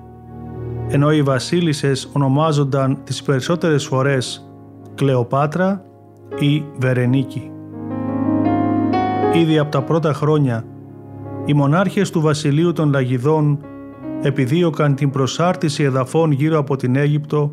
ενώ 0.89 1.13
οι 1.13 1.23
βασίλισσες 1.23 2.11
ονομάζονταν 2.13 2.99
τις 3.05 3.23
περισσότερες 3.23 3.87
φορές 3.87 4.51
Κλεοπάτρα 4.95 5.85
ή 6.39 6.65
Βερενίκη. 6.79 7.51
Ήδη 9.35 9.59
από 9.59 9.71
τα 9.71 9.83
πρώτα 9.83 10.13
χρόνια, 10.13 10.65
οι 11.45 11.55
μονάρχες 11.55 12.11
του 12.11 12.21
βασιλείου 12.21 12.73
των 12.73 12.91
Λαγιδών 12.91 13.59
επιδίωκαν 14.23 14.95
την 14.95 15.11
προσάρτηση 15.11 15.83
εδαφών 15.83 16.31
γύρω 16.31 16.59
από 16.59 16.77
την 16.77 16.97
Αίγυπτο 16.97 17.53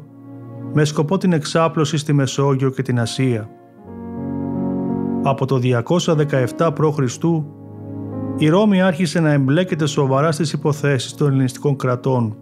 με 0.73 0.85
σκοπό 0.85 1.17
την 1.17 1.33
εξάπλωση 1.33 1.97
στη 1.97 2.13
Μεσόγειο 2.13 2.69
και 2.69 2.81
την 2.81 2.99
Ασία. 2.99 3.49
Από 5.23 5.45
το 5.45 5.59
217 6.57 6.69
π.Χ. 6.73 7.17
η 8.37 8.49
Ρώμη 8.49 8.81
άρχισε 8.81 9.19
να 9.19 9.31
εμπλέκεται 9.31 9.85
σοβαρά 9.85 10.31
στις 10.31 10.53
υποθέσεις 10.53 11.13
των 11.13 11.27
ελληνιστικών 11.27 11.75
κρατών, 11.75 12.35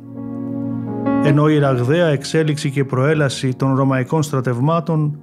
ενώ 1.23 1.49
η 1.49 1.57
ραγδαία 1.57 2.07
εξέλιξη 2.07 2.71
και 2.71 2.85
προέλαση 2.85 3.55
των 3.55 3.75
ρωμαϊκών 3.75 4.23
στρατευμάτων 4.23 5.19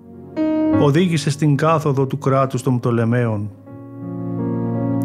οδήγησε 0.81 1.31
στην 1.31 1.57
κάθοδο 1.57 2.07
του 2.07 2.19
κράτους 2.19 2.63
των 2.63 2.79
Πτολεμαίων. 2.79 3.51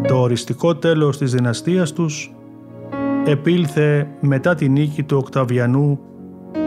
Το 0.07 0.17
οριστικό 0.17 0.75
τέλος 0.75 1.17
της 1.17 1.31
δυναστείας 1.31 1.93
τους 1.93 2.36
επήλθε 3.27 4.07
μετά 4.19 4.55
τη 4.55 4.69
νίκη 4.69 5.03
του 5.03 5.17
Οκταβιανού 5.17 5.99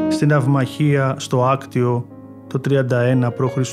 στην 0.08 0.32
Αυμαχία 0.32 1.14
στο 1.18 1.44
Άκτιο 1.44 2.06
το 2.46 2.60
31 2.68 2.82
π.Χ. 3.36 3.70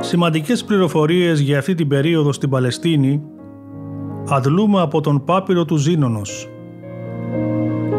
Σημαντικές 0.00 0.64
πληροφορίες 0.64 1.40
για 1.40 1.58
αυτή 1.58 1.74
την 1.74 1.88
περίοδο 1.88 2.32
στην 2.32 2.50
Παλαιστίνη 2.50 3.31
αντλούμε 4.34 4.80
από 4.80 5.00
τον 5.00 5.24
πάπυρο 5.24 5.64
του 5.64 5.76
Ζήνονος. 5.76 6.48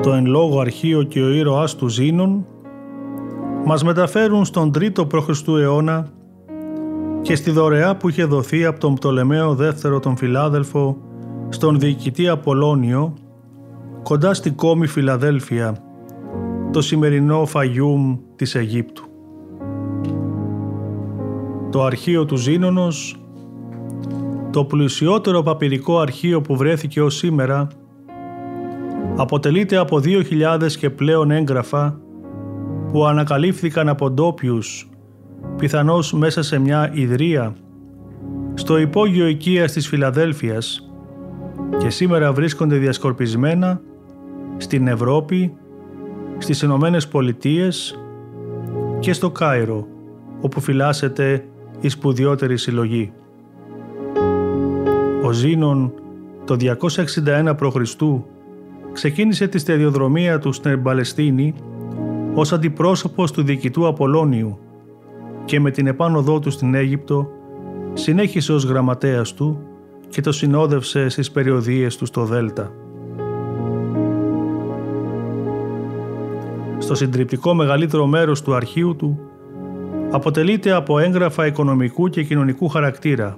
Το 0.01 0.13
εν 0.13 0.25
λόγω 0.25 0.59
αρχείο 0.59 1.03
και 1.03 1.21
ο 1.21 1.29
ήρωάς 1.29 1.75
του 1.75 1.87
Ζήνων 1.87 2.45
μας 3.65 3.83
μεταφέρουν 3.83 4.45
στον 4.45 4.71
3ο 4.75 5.07
π.Χ. 5.07 5.47
αιώνα 5.47 6.09
και 7.21 7.35
στη 7.35 7.51
δωρεά 7.51 7.97
που 7.97 8.09
είχε 8.09 8.23
δοθεί 8.23 8.65
από 8.65 8.79
τον 8.79 8.93
Πτολεμαίο 8.93 9.55
δεύτερο 9.55 9.99
τον 9.99 10.17
Φιλάδελφο 10.17 10.97
στον 11.49 11.79
διοικητή 11.79 12.27
Απολώνιο 12.27 13.13
κοντά 14.03 14.33
στη 14.33 14.51
κόμη 14.51 14.87
Φιλαδέλφια, 14.87 15.77
το 16.71 16.81
σημερινό 16.81 17.45
Φαγιούμ 17.45 18.17
της 18.35 18.55
Αιγύπτου. 18.55 19.03
Το 21.69 21.83
αρχείο 21.83 22.25
του 22.25 22.35
Ζήνονος 22.35 23.22
το 24.53 24.65
πλουσιότερο 24.65 25.41
παπυρικό 25.43 25.99
αρχείο 25.99 26.41
που 26.41 26.57
βρέθηκε 26.57 27.01
ως 27.01 27.15
σήμερα 27.15 27.67
αποτελείται 29.15 29.77
από 29.77 30.01
2.000 30.03 30.71
και 30.79 30.89
πλέον 30.89 31.31
έγγραφα 31.31 31.99
που 32.91 33.05
ανακαλύφθηκαν 33.05 33.89
από 33.89 34.09
ντόπιους, 34.09 34.89
πιθανώς 35.57 36.13
μέσα 36.13 36.41
σε 36.41 36.59
μια 36.59 36.91
ιδρία, 36.93 37.55
στο 38.53 38.77
υπόγειο 38.77 39.27
οικίας 39.27 39.71
της 39.71 39.87
Φιλαδέλφειας 39.87 40.91
και 41.77 41.89
σήμερα 41.89 42.33
βρίσκονται 42.33 42.75
διασκορπισμένα 42.75 43.81
στην 44.57 44.87
Ευρώπη, 44.87 45.53
στις 46.37 46.61
Ηνωμένες 46.61 47.07
Πολιτείες 47.07 47.99
και 48.99 49.13
στο 49.13 49.31
Κάιρο, 49.31 49.87
όπου 50.41 50.61
φυλάσσεται 50.61 51.45
η 51.79 51.89
σπουδιότερη 51.89 52.57
συλλογή. 52.57 53.13
Ζήνων 55.33 55.93
το 56.45 56.57
261 56.59 57.55
π.Χ. 57.57 57.95
ξεκίνησε 58.91 59.47
τη 59.47 59.57
σταδιοδρομία 59.57 60.39
του 60.39 60.51
στην 60.51 60.83
Παλαιστίνη 60.83 61.53
ως 62.33 62.53
αντιπρόσωπος 62.53 63.31
του 63.31 63.43
διοικητού 63.43 63.87
Απολώνιου 63.87 64.59
και 65.45 65.59
με 65.59 65.71
την 65.71 65.87
επάνωδό 65.87 66.39
του 66.39 66.51
στην 66.51 66.75
Αίγυπτο 66.75 67.29
συνέχισε 67.93 68.53
ως 68.53 68.63
γραμματέας 68.63 69.33
του 69.33 69.59
και 70.09 70.21
το 70.21 70.31
συνόδευσε 70.31 71.09
στις 71.09 71.31
περιοδίες 71.31 71.97
του 71.97 72.05
στο 72.05 72.23
Δέλτα. 72.23 72.71
Στο 76.77 76.95
συντριπτικό 76.95 77.53
μεγαλύτερο 77.53 78.05
μέρος 78.05 78.41
του 78.41 78.53
αρχείου 78.53 78.95
του 78.95 79.19
αποτελείται 80.11 80.71
από 80.71 80.99
έγγραφα 80.99 81.45
οικονομικού 81.45 82.09
και 82.09 82.23
κοινωνικού 82.23 82.67
χαρακτήρα, 82.67 83.37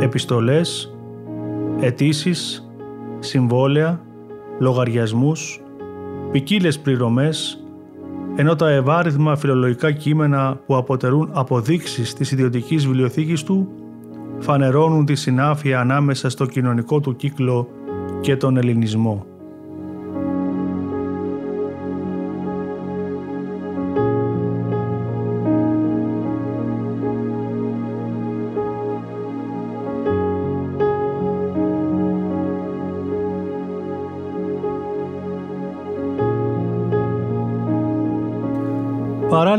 επιστολές, 0.00 0.96
αιτήσεις, 1.80 2.70
συμβόλαια, 3.18 4.00
λογαριασμούς, 4.58 5.60
ποικίλες 6.30 6.78
πληρωμές, 6.78 7.64
ενώ 8.36 8.56
τα 8.56 8.70
ευάριθμα 8.70 9.36
φιλολογικά 9.36 9.92
κείμενα 9.92 10.60
που 10.66 10.76
αποτελούν 10.76 11.30
αποδείξεις 11.32 12.14
της 12.14 12.32
ιδιωτικής 12.32 12.86
βιβλιοθήκης 12.86 13.42
του 13.42 13.68
φανερώνουν 14.38 15.04
τη 15.04 15.14
συνάφεια 15.14 15.80
ανάμεσα 15.80 16.30
στο 16.30 16.46
κοινωνικό 16.46 17.00
του 17.00 17.16
κύκλο 17.16 17.68
και 18.20 18.36
τον 18.36 18.56
ελληνισμό. 18.56 19.26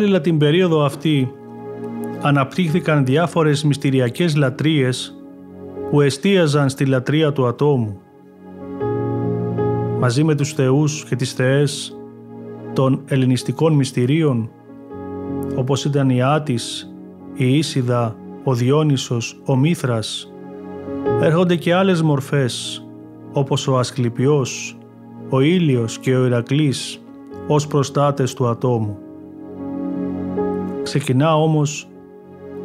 Παράλληλα 0.07 0.29
την 0.29 0.39
περίοδο 0.39 0.83
αυτή 0.83 1.31
αναπτύχθηκαν 2.21 3.05
διάφορες 3.05 3.63
μυστηριακές 3.63 4.35
λατρείες 4.35 5.15
που 5.89 6.01
εστίαζαν 6.01 6.69
στη 6.69 6.85
λατρεία 6.85 7.31
του 7.31 7.47
ατόμου. 7.47 7.99
Μαζί 9.99 10.23
με 10.23 10.35
τους 10.35 10.53
θεούς 10.53 11.05
και 11.05 11.15
τις 11.15 11.33
θεές 11.33 11.97
των 12.73 13.01
ελληνιστικών 13.05 13.73
μυστηρίων 13.73 14.49
όπως 15.55 15.85
ήταν 15.85 16.09
η 16.09 16.23
Άτης, 16.23 16.93
η 17.35 17.57
Ίσιδα, 17.57 18.15
ο 18.43 18.53
Διόνυσος, 18.53 19.41
ο 19.45 19.55
Μήθρας 19.55 20.33
έρχονται 21.21 21.55
και 21.55 21.73
άλλες 21.73 22.01
μορφές 22.01 22.85
όπως 23.33 23.67
ο 23.67 23.77
Ασκληπιός, 23.77 24.77
ο 25.29 25.39
Ήλιος 25.41 25.99
και 25.99 26.15
ο 26.15 26.25
Ηρακλής 26.25 27.01
ως 27.47 27.67
προστάτες 27.67 28.33
του 28.33 28.47
ατόμου. 28.47 28.97
Ξεκινά 30.97 31.35
όμως 31.35 31.87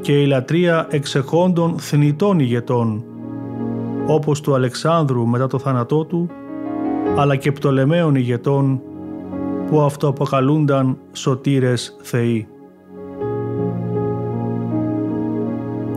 και 0.01 0.21
η 0.21 0.27
λατρεία 0.27 0.87
εξεχόντων 0.91 1.79
θνητών 1.79 2.39
ηγετών, 2.39 3.05
όπως 4.07 4.41
του 4.41 4.55
Αλεξάνδρου 4.55 5.27
μετά 5.27 5.47
το 5.47 5.59
θάνατό 5.59 6.05
του, 6.05 6.31
αλλά 7.17 7.37
και 7.37 7.53
πτολεμαίων 7.53 8.15
ηγετών 8.15 8.81
που 9.67 9.81
αυτοαποκαλούνταν 9.81 10.99
σωτήρες 11.13 11.97
θεοί. 12.03 12.47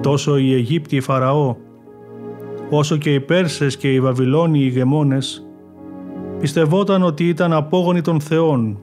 Τόσο 0.02 0.38
οι 0.38 0.54
Αιγύπτιοι 0.54 1.00
Φαραώ, 1.02 1.56
όσο 2.70 2.98
και 2.98 3.14
οι 3.14 3.20
Πέρσες 3.20 3.78
και 3.78 3.94
οι 3.94 4.00
Βαβυλώνοι 4.00 4.60
ηγεμόνες, 4.60 5.48
πιστευόταν 6.40 7.04
ότι 7.04 7.28
ήταν 7.28 7.54
απόγονοι 7.54 8.02
των 8.02 8.20
θεών, 8.20 8.80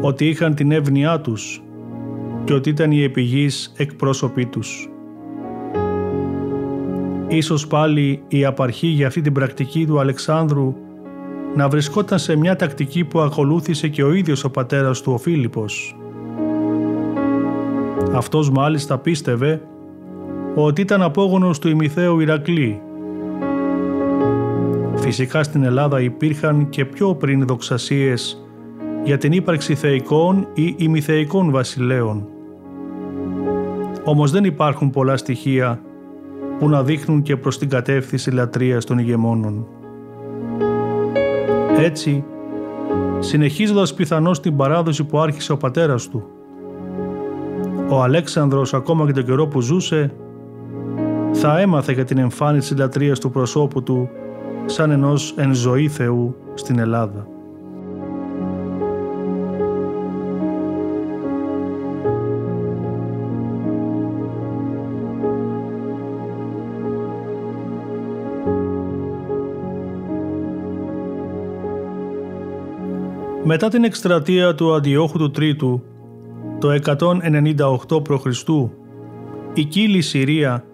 ότι 0.00 0.28
είχαν 0.28 0.54
την 0.54 0.72
εύνοιά 0.72 1.20
τους 1.20 1.58
και 2.44 2.52
ότι 2.52 2.70
ήταν 2.70 2.90
οι 2.90 3.02
επιγείς 3.02 3.72
εκπρόσωποι 3.76 4.46
τους. 4.46 4.88
Ίσως 7.28 7.66
πάλι 7.66 8.22
η 8.28 8.44
απαρχή 8.44 8.86
για 8.86 9.06
αυτή 9.06 9.20
την 9.20 9.32
πρακτική 9.32 9.86
του 9.86 10.00
Αλεξάνδρου 10.00 10.74
να 11.56 11.68
βρισκόταν 11.68 12.18
σε 12.18 12.36
μια 12.36 12.56
τακτική 12.56 13.04
που 13.04 13.20
ακολούθησε 13.20 13.88
και 13.88 14.02
ο 14.02 14.12
ίδιος 14.12 14.44
ο 14.44 14.50
πατέρας 14.50 15.00
του 15.00 15.12
ο 15.12 15.18
Φίλιππος. 15.18 15.96
Αυτός 18.12 18.50
μάλιστα 18.50 18.98
πίστευε 18.98 19.62
ότι 20.54 20.80
ήταν 20.80 21.02
απόγονος 21.02 21.58
του 21.58 21.68
ημιθέου 21.68 22.20
Ηρακλή. 22.20 22.80
Φυσικά 24.94 25.42
στην 25.42 25.62
Ελλάδα 25.62 26.00
υπήρχαν 26.00 26.68
και 26.68 26.84
πιο 26.84 27.14
πριν 27.14 27.46
δοξασίες 27.46 28.44
για 29.04 29.18
την 29.18 29.32
ύπαρξη 29.32 29.74
θεϊκών 29.74 30.48
ή 30.54 30.74
ημιθεϊκών 30.78 31.50
βασιλέων. 31.50 32.33
Όμως 34.04 34.30
δεν 34.30 34.44
υπάρχουν 34.44 34.90
πολλά 34.90 35.16
στοιχεία 35.16 35.80
που 36.58 36.68
να 36.68 36.82
δείχνουν 36.82 37.22
και 37.22 37.36
προς 37.36 37.58
την 37.58 37.68
κατεύθυνση 37.68 38.30
λατρείας 38.30 38.84
των 38.84 38.98
ηγεμόνων. 38.98 39.66
Έτσι, 41.78 42.24
συνεχίζοντας 43.18 43.94
πιθανώς 43.94 44.40
την 44.40 44.56
παράδοση 44.56 45.04
που 45.04 45.18
άρχισε 45.18 45.52
ο 45.52 45.56
πατέρας 45.56 46.08
του, 46.08 46.24
ο 47.88 48.02
Αλέξανδρος 48.02 48.74
ακόμα 48.74 49.06
και 49.06 49.12
τον 49.12 49.24
καιρό 49.24 49.46
που 49.46 49.60
ζούσε 49.60 50.14
θα 51.32 51.60
έμαθε 51.60 51.92
για 51.92 52.04
την 52.04 52.18
εμφάνιση 52.18 52.74
λατρείας 52.74 53.18
του 53.18 53.30
προσώπου 53.30 53.82
του 53.82 54.08
σαν 54.66 54.90
ενός 54.90 55.34
εν 55.36 55.54
ζωή 55.54 55.88
Θεού 55.88 56.36
στην 56.54 56.78
Ελλάδα. 56.78 57.26
Μετά 73.46 73.68
την 73.68 73.84
εκστρατεία 73.84 74.54
του 74.54 74.74
Αντιόχου 74.74 75.18
του 75.18 75.30
Τρίτου, 75.30 75.82
το 76.58 76.68
198 77.88 78.02
π.Χ., 78.04 78.26
η 79.54 79.64
κύλη 79.64 80.00
Συρία, 80.00 80.64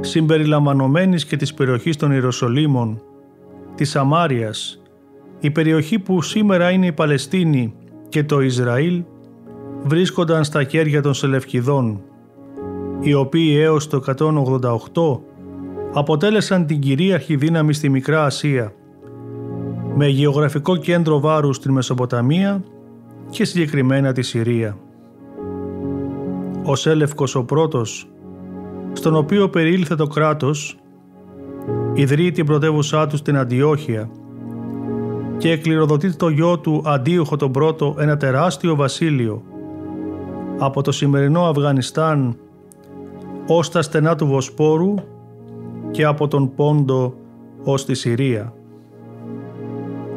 συμπεριλαμβανομένης 0.00 1.24
και 1.24 1.36
της 1.36 1.54
περιοχής 1.54 1.96
των 1.96 2.12
Ιεροσολύμων, 2.12 3.02
της 3.74 3.90
Σαμάριας, 3.90 4.82
η 5.40 5.50
περιοχή 5.50 5.98
που 5.98 6.22
σήμερα 6.22 6.70
είναι 6.70 6.86
η 6.86 6.92
Παλαιστίνη 6.92 7.74
και 8.08 8.24
το 8.24 8.40
Ισραήλ, 8.40 9.02
βρίσκονταν 9.82 10.44
στα 10.44 10.64
χέρια 10.64 11.02
των 11.02 11.14
Σελευκηδών, 11.14 12.00
οι 13.00 13.14
οποίοι 13.14 13.56
έως 13.58 13.88
το 13.88 14.00
188 14.06 15.20
αποτέλεσαν 15.92 16.66
την 16.66 16.80
κυρίαρχη 16.80 17.36
δύναμη 17.36 17.72
στη 17.72 17.88
Μικρά 17.88 18.24
Ασία 18.24 18.72
με 20.00 20.06
γεωγραφικό 20.06 20.76
κέντρο 20.76 21.20
βάρους 21.20 21.56
στην 21.56 21.72
Μεσοποταμία 21.72 22.62
και 23.30 23.44
συγκεκριμένα 23.44 24.12
τη 24.12 24.22
Συρία. 24.22 24.76
Ο 26.64 26.74
Σέλευκος 26.74 27.34
ο 27.34 27.44
πρώτος, 27.44 28.08
στον 28.92 29.16
οποίο 29.16 29.48
περιήλθε 29.48 29.94
το 29.94 30.06
κράτος, 30.06 30.78
ιδρύει 31.94 32.30
την 32.30 32.46
πρωτεύουσά 32.46 33.06
του 33.06 33.16
στην 33.16 33.36
Αντιόχεια 33.36 34.10
και 35.38 35.50
εκκληροδοτεί 35.50 36.16
το 36.16 36.28
γιο 36.28 36.58
του 36.58 36.82
Αντίοχο 36.84 37.36
τον 37.36 37.52
πρώτο 37.52 37.96
ένα 37.98 38.16
τεράστιο 38.16 38.76
βασίλειο 38.76 39.42
από 40.58 40.82
το 40.82 40.92
σημερινό 40.92 41.44
Αφγανιστάν 41.44 42.36
ως 43.46 43.70
τα 43.70 43.82
στενά 43.82 44.14
του 44.14 44.26
Βοσπόρου 44.26 44.94
και 45.90 46.04
από 46.04 46.28
τον 46.28 46.54
Πόντο 46.54 47.14
ως 47.64 47.84
τη 47.84 47.94
Συρία. 47.94 48.52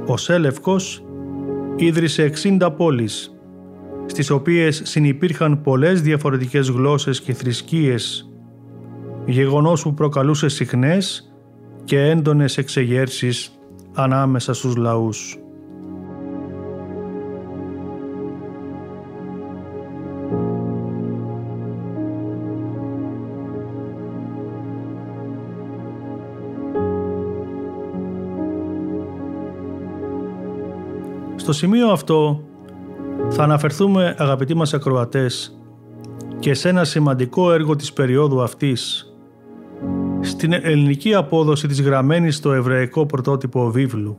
Ο 0.06 0.18
Σέλευκος 0.18 1.04
ίδρυσε 1.76 2.24
60 2.24 2.72
πόλεις, 2.78 3.36
στις 4.06 4.30
οποίες 4.30 4.82
συνυπήρχαν 4.86 5.62
πολλές 5.62 6.02
διαφορετικές 6.02 6.70
γλώσσες 6.70 7.22
και 7.22 7.34
θρησκείες, 7.34 8.30
γεγονός 9.26 9.82
που 9.82 9.94
προκαλούσε 9.94 10.48
συχνές 10.48 11.34
και 11.84 12.02
έντονες 12.02 12.58
εξεγέρσεις 12.58 13.52
ανάμεσα 13.94 14.54
στους 14.54 14.76
λαούς. 14.76 15.41
Στο 31.52 31.60
σημείο 31.60 31.88
αυτό 31.88 32.44
θα 33.30 33.44
αναφερθούμε 33.44 34.16
αγαπητοί 34.18 34.56
μας 34.56 34.74
ακροατές 34.74 35.60
και 36.40 36.54
σε 36.54 36.70
ένα 36.70 36.84
σημαντικό 36.84 37.52
έργο 37.52 37.76
της 37.76 37.94
περίοδου 37.94 38.42
αυτής 38.42 39.14
στην 40.20 40.54
ελληνική 40.54 41.14
απόδοση 41.14 41.68
της 41.68 41.82
γραμμένης 41.82 42.36
στο 42.36 42.54
εβραϊκό 42.54 43.06
πρωτότυπο 43.06 43.72
βίβλου. 43.72 44.18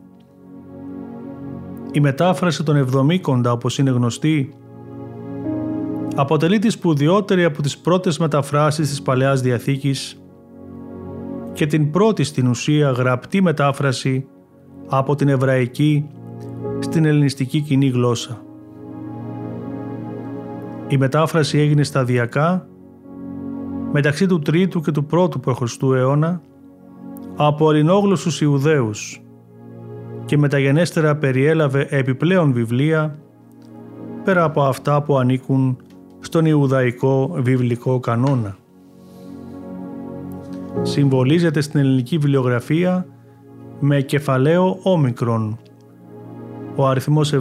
Η 1.92 2.01
μετάφραση 2.01 2.62
των 2.62 2.77
Εβδομήκοντα, 2.77 3.53
όπως 3.53 3.79
είναι 3.79 3.90
γνωστή, 3.90 4.55
αποτελεί 6.14 6.59
τη 6.59 6.71
σπουδαιότερη 6.71 7.45
από 7.45 7.62
τις 7.62 7.79
πρώτες 7.79 8.18
μεταφράσεις 8.18 8.88
της 8.88 9.03
Παλαιάς 9.03 9.40
Διαθήκης 9.40 10.23
και 11.53 11.66
την 11.66 11.90
πρώτη 11.90 12.25
στην 12.25 12.47
ουσία 12.47 12.90
γραπτή 12.90 13.42
μετάφραση 13.42 14.27
από 14.88 15.14
την 15.14 15.29
εβραϊκή 15.29 16.07
στην 16.92 17.05
ελληνιστική 17.05 17.61
κοινή 17.61 17.88
γλώσσα. 17.88 18.42
Η 20.88 20.96
μετάφραση 20.96 21.59
έγινε 21.59 21.83
σταδιακά 21.83 22.66
μεταξύ 23.92 24.26
του 24.26 24.42
3ου 24.46 24.83
και 24.83 24.90
του 24.90 25.07
1ου 25.11 25.40
π.Χ. 25.40 25.83
αιώνα 25.83 26.40
από 27.37 27.70
ελληνόγλωσσους 27.70 28.40
Ιουδαίους 28.40 29.22
και 30.24 30.38
μεταγενέστερα 30.38 31.16
περιέλαβε 31.16 31.87
επιπλέον 31.90 32.52
βιβλία 32.52 33.18
πέρα 34.24 34.44
από 34.44 34.62
αυτά 34.62 35.02
που 35.02 35.18
ανήκουν 35.18 35.76
στον 36.20 36.46
Ιουδαϊκό 36.46 37.37
βιβλικό 37.37 38.00
κανόνα. 38.00 38.57
Συμβολίζεται 40.83 41.61
στην 41.61 41.81
ελληνική 41.81 42.18
βιβλιογραφία 42.18 43.07
με 43.81 44.00
κεφαλαίο 44.00 44.78
όμικρον. 44.83 45.59
Ο 46.76 46.87
αριθμός 46.87 47.35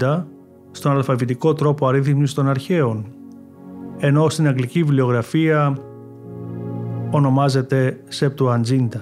70 0.00 0.24
στον 0.70 0.92
αλφαβητικό 0.92 1.52
τρόπο 1.52 1.86
αρρύθμισης 1.86 2.34
των 2.34 2.48
αρχαίων, 2.48 3.06
ενώ 3.98 4.28
στην 4.28 4.46
αγγλική 4.46 4.82
βιβλιογραφία 4.82 5.76
ονομάζεται 7.10 8.00
Septuaginta. 8.18 9.00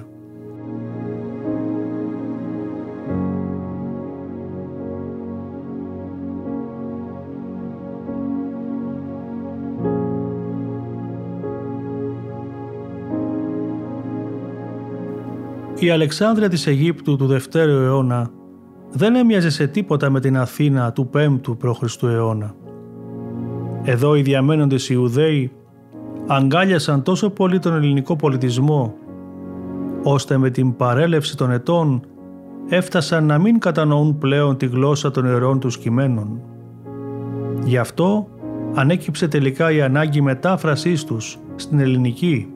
Η 15.78 15.90
Αλεξάνδρεια 15.90 16.48
της 16.48 16.66
Αιγύπτου 16.66 17.16
του 17.16 17.26
2ου 17.26 17.56
αιώνα 17.56 18.30
δεν 18.92 19.14
έμοιαζε 19.14 19.50
σε 19.50 19.66
τίποτα 19.66 20.10
με 20.10 20.20
την 20.20 20.36
Αθήνα 20.36 20.92
του 20.92 21.10
5ου 21.14 21.56
π.Χ. 21.58 22.02
αιώνα. 22.02 22.54
Εδώ 23.82 24.14
οι 24.14 24.22
διαμένοντες 24.22 24.88
Ιουδαίοι 24.88 25.52
αγκάλιασαν 26.26 27.02
τόσο 27.02 27.30
πολύ 27.30 27.58
τον 27.58 27.74
ελληνικό 27.74 28.16
πολιτισμό, 28.16 28.94
ώστε 30.02 30.36
με 30.38 30.50
την 30.50 30.76
παρέλευση 30.76 31.36
των 31.36 31.50
ετών 31.50 32.00
έφτασαν 32.68 33.26
να 33.26 33.38
μην 33.38 33.58
κατανοούν 33.58 34.18
πλέον 34.18 34.56
τη 34.56 34.66
γλώσσα 34.66 35.10
των 35.10 35.24
ιερών 35.24 35.60
τους 35.60 35.78
κειμένων. 35.78 36.40
Γι' 37.64 37.78
αυτό 37.78 38.28
ανέκυψε 38.74 39.28
τελικά 39.28 39.70
η 39.72 39.82
ανάγκη 39.82 40.20
μετάφρασής 40.20 41.04
τους 41.04 41.38
στην 41.54 41.80
ελληνική 41.80 42.48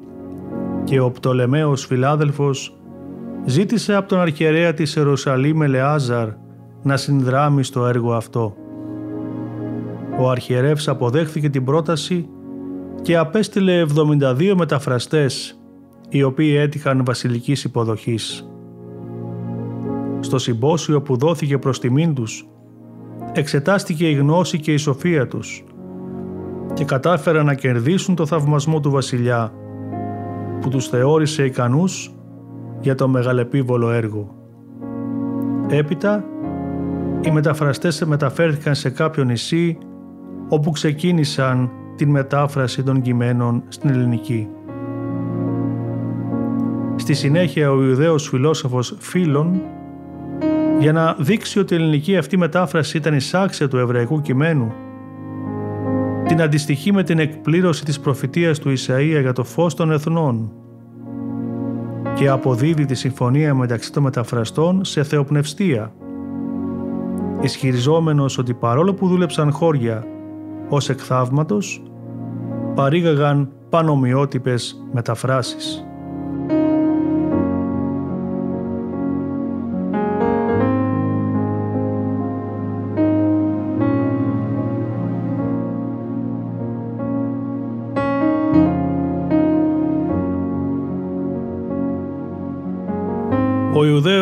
και 0.85 1.01
ο 1.01 1.11
Πτολεμαίος 1.11 1.87
Φιλάδελφος 1.87 2.76
ζήτησε 3.47 3.95
από 3.95 4.09
τον 4.09 4.21
αρχιερέα 4.21 4.75
της 4.75 4.97
Ιερουσαλήμ 4.97 5.63
Ελεάζαρ 5.63 6.29
να 6.83 6.97
συνδράμει 6.97 7.63
στο 7.63 7.87
έργο 7.87 8.13
αυτό. 8.13 8.57
Ο 10.21 10.31
αρχιερεύς 10.31 10.89
αποδέχθηκε 10.89 11.49
την 11.49 11.65
πρόταση 11.65 12.29
και 13.03 13.17
απέστειλε 13.17 13.85
72 13.95 14.55
μεταφραστές 14.57 15.61
οι 16.09 16.23
οποίοι 16.23 16.57
έτυχαν 16.59 17.03
βασιλικής 17.05 17.65
υποδοχής. 17.65 18.49
Στο 20.21 20.39
συμπόσιο 20.39 21.03
που 21.03 21.17
δόθηκε 21.17 21.59
προς 21.59 21.81
τιμήν 21.81 22.15
τους 22.15 22.49
εξετάστηκε 23.33 24.09
η 24.09 24.13
γνώση 24.13 24.61
και 24.61 24.73
η 24.73 24.77
σοφία 24.77 25.27
τους 25.27 25.65
και 26.75 26.85
κατάφεραν 26.85 27.47
να 27.47 27.55
κερδίσουν 27.55 28.15
το 28.15 28.27
θαυμασμό 28.27 28.81
του 28.81 28.91
βασιλιά 28.91 29.53
που 30.61 30.69
τους 30.69 30.89
θεώρησε 30.89 31.45
ικανούς 31.45 32.16
για 32.87 32.95
το 32.95 33.09
μεγαλεπίβολο 33.09 33.91
έργο. 33.91 34.35
Έπειτα, 35.69 36.25
οι 37.21 37.31
μεταφραστές 37.31 38.05
μεταφέρθηκαν 38.05 38.75
σε 38.75 38.91
κάποιο 38.91 39.25
νησί 39.25 39.79
όπου 40.49 40.71
ξεκίνησαν 40.71 41.71
την 41.97 42.11
μετάφραση 42.11 42.83
των 42.83 43.01
κειμένων 43.01 43.63
στην 43.69 43.91
ελληνική. 43.91 44.49
Στη 46.97 47.15
συνέχεια 47.15 47.71
ο 47.71 47.83
Ιουδαίος 47.83 48.29
φιλόσοφος 48.29 48.97
Φίλων 48.99 49.61
για 50.79 50.93
να 50.93 51.17
δείξει 51.19 51.59
ότι 51.59 51.75
η 51.75 51.77
ελληνική 51.77 52.17
αυτή 52.17 52.37
μετάφραση 52.37 52.97
ήταν 52.97 53.15
η 53.15 53.21
σάξια 53.21 53.69
του 53.69 53.79
εβραϊκού 53.79 54.21
κειμένου 54.21 54.73
την 56.27 56.43
αντιστοιχεί 56.43 56.93
με 56.93 57.03
την 57.03 57.19
εκπλήρωση 57.19 57.85
της 57.85 58.01
προφητείας 58.01 58.59
του 58.59 58.73
Ισαΐα 58.77 59.19
για 59.21 59.33
το 59.33 59.45
φως 59.45 59.75
των 59.75 59.93
εθνών 59.93 60.51
και 62.17 62.29
αποδίδει 62.29 62.85
τη 62.85 62.95
συμφωνία 62.95 63.55
μεταξύ 63.55 63.93
των 63.93 64.03
μεταφραστών 64.03 64.85
σε 64.85 65.03
θεοπνευστία, 65.03 65.93
ισχυριζόμενος 67.41 68.39
ότι 68.39 68.55
παρόλο 68.55 68.95
που 68.95 69.09
δούλεψαν 69.09 69.53
χώρια 69.53 70.05
ως 70.69 70.89
εκθαύματος, 70.89 71.83
παρήγαγαν 72.75 73.53
πανομοιότυπες 73.69 74.87
μεταφράσεις. 74.93 75.87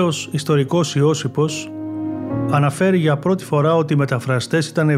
Ο 0.04 0.06
Ιουδαίος 0.06 0.28
ιστορικός 0.32 0.94
Ιώσυπος 0.94 1.70
αναφέρει 2.50 2.98
για 2.98 3.16
πρώτη 3.16 3.44
φορά 3.44 3.74
ότι 3.74 3.92
οι 3.92 3.96
μεταφραστές 3.96 4.68
ήταν 4.68 4.90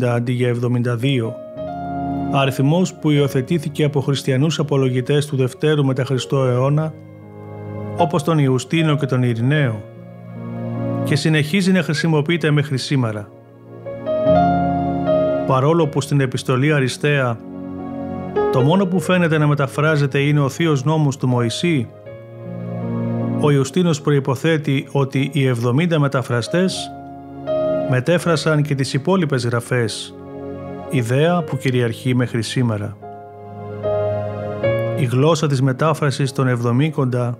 70 0.00 0.04
αντί 0.04 0.32
για 0.32 0.48
72, 0.48 1.32
αριθμός 2.32 2.94
που 2.94 3.10
υιοθετήθηκε 3.10 3.84
από 3.84 4.00
χριστιανούς 4.00 4.58
απολογητές 4.58 5.26
του 5.26 5.36
Δευτέρου 5.36 5.84
μετά 5.84 6.04
Χριστό 6.04 6.44
αιώνα, 6.44 6.94
όπως 7.96 8.22
τον 8.22 8.38
Ιουστίνο 8.38 8.96
και 8.96 9.06
τον 9.06 9.22
Ειρηναίο, 9.22 9.82
και 11.04 11.16
συνεχίζει 11.16 11.72
να 11.72 11.82
χρησιμοποιείται 11.82 12.50
μέχρι 12.50 12.78
σήμερα. 12.78 13.28
Παρόλο 15.46 15.86
που 15.86 16.00
στην 16.00 16.20
επιστολή 16.20 16.72
Αριστεία 16.72 17.38
το 18.52 18.60
μόνο 18.60 18.86
που 18.86 19.00
φαίνεται 19.00 19.38
να 19.38 19.46
μεταφράζεται 19.46 20.18
είναι 20.18 20.40
ο 20.40 20.48
Θείος 20.48 20.84
Νόμος 20.84 21.16
του 21.16 21.28
Μωυσή, 21.28 21.88
ο 23.42 23.50
Ιουστίνος 23.50 24.00
προϋποθέτει 24.00 24.86
ότι 24.92 25.30
οι 25.32 25.52
70 25.64 25.96
μεταφραστές 25.98 26.90
μετέφρασαν 27.90 28.62
και 28.62 28.74
τις 28.74 28.92
υπόλοιπες 28.94 29.46
γραφές, 29.46 30.14
ιδέα 30.90 31.42
που 31.42 31.56
κυριαρχεί 31.56 32.14
μέχρι 32.14 32.42
σήμερα. 32.42 32.96
Η 34.98 35.04
γλώσσα 35.04 35.46
της 35.46 35.62
μετάφρασης 35.62 36.32
των 36.32 36.48
Εβδομήκοντα 36.48 37.38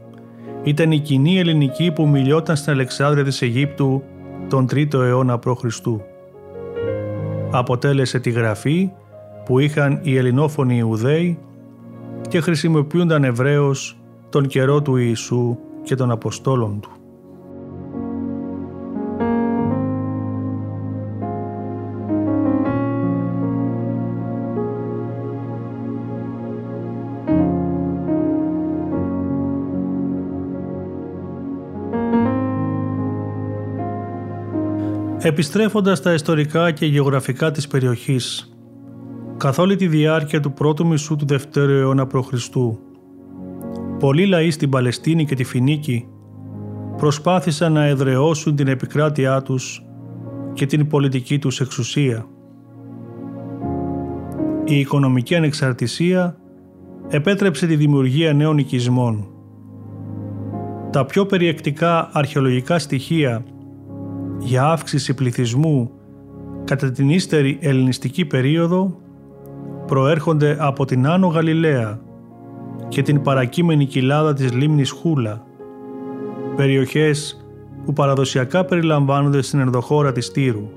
ήταν 0.63 0.93
η 0.93 0.99
κοινή 0.99 1.39
ελληνική 1.39 1.91
που 1.91 2.09
μιλιόταν 2.09 2.57
στην 2.57 2.73
Αλεξάνδρεια 2.73 3.25
της 3.25 3.43
Αιγύπτου 3.43 4.03
τον 4.49 4.67
3ο 4.73 4.95
αιώνα 4.95 5.39
π.Χ. 5.39 5.65
Αποτέλεσε 7.51 8.21
τη 8.21 8.31
γραφή 8.31 8.91
που 9.45 9.59
είχαν 9.59 10.01
οι 10.03 10.17
ελληνόφωνοι 10.17 10.77
Ιουδαίοι 10.77 11.39
και 12.29 12.41
χρησιμοποιούνταν 12.41 13.25
ευρέως 13.25 13.97
τον 14.29 14.47
καιρό 14.47 14.83
του 14.83 14.97
Ιησού 14.97 15.59
και 15.91 15.97
των 15.97 16.11
Αποστόλων 16.11 16.81
Του. 16.81 16.91
Επιστρέφοντας 35.23 35.99
στα 35.99 36.13
ιστορικά 36.13 36.71
και 36.71 36.87
γεωγραφικά 36.87 37.51
της 37.51 37.69
περιοχής, 37.69 38.53
καθ' 39.37 39.59
όλη 39.59 39.77
τη 39.77 39.89
διάρκεια 39.89 40.41
του 40.41 40.53
πρώτου 40.53 40.87
μισού 40.87 41.17
του 41.17 41.27
Δευτέρου 41.27 41.73
αιώνα 41.73 42.07
π.Χ. 42.07 42.33
Πολλοί 44.01 44.27
λαοί 44.27 44.51
στην 44.51 44.69
Παλαιστίνη 44.69 45.25
και 45.25 45.35
τη 45.35 45.45
Φινίκη 45.45 46.07
προσπάθησαν 46.97 47.73
να 47.73 47.85
εδραιώσουν 47.85 48.57
την 48.57 48.69
επικράτειά 48.69 49.43
τους 49.43 49.85
και 50.53 50.67
την 50.67 50.87
πολιτική 50.87 51.39
τους 51.39 51.61
εξουσία. 51.61 52.27
Η 54.65 54.79
οικονομική 54.79 55.35
ανεξαρτησία 55.35 56.37
επέτρεψε 57.09 57.67
τη 57.67 57.77
δημιουργία 57.77 58.33
νέων 58.33 58.59
οικισμών. 58.59 59.29
Τα 60.93 61.05
πιο 61.05 61.27
περιεκτικά 61.27 62.11
αρχαιολογικά 62.13 62.79
στοιχεία 62.79 63.45
για 64.39 64.65
αύξηση 64.65 65.15
πληθυσμού 65.15 65.91
κατά 66.65 66.91
την 66.91 67.11
ύστερη 67.11 67.59
ελληνιστική 67.61 68.25
περίοδο 68.25 69.01
προέρχονται 69.87 70.57
από 70.61 70.85
την 70.85 71.07
Άνω 71.07 71.27
Γαλιλαία 71.27 72.01
και 72.91 73.03
την 73.03 73.23
παρακείμενη 73.23 73.87
κοιλάδα 73.87 74.35
της 74.35 74.53
λίμνης 74.53 74.91
Χούλα, 74.91 75.45
περιοχές 76.57 77.45
που 77.85 77.93
παραδοσιακά 77.93 78.65
περιλαμβάνονται 78.65 79.43
στην 79.43 79.61
ενδοχώρα 79.61 80.13
της 80.13 80.31
Τύρου. 80.31 80.69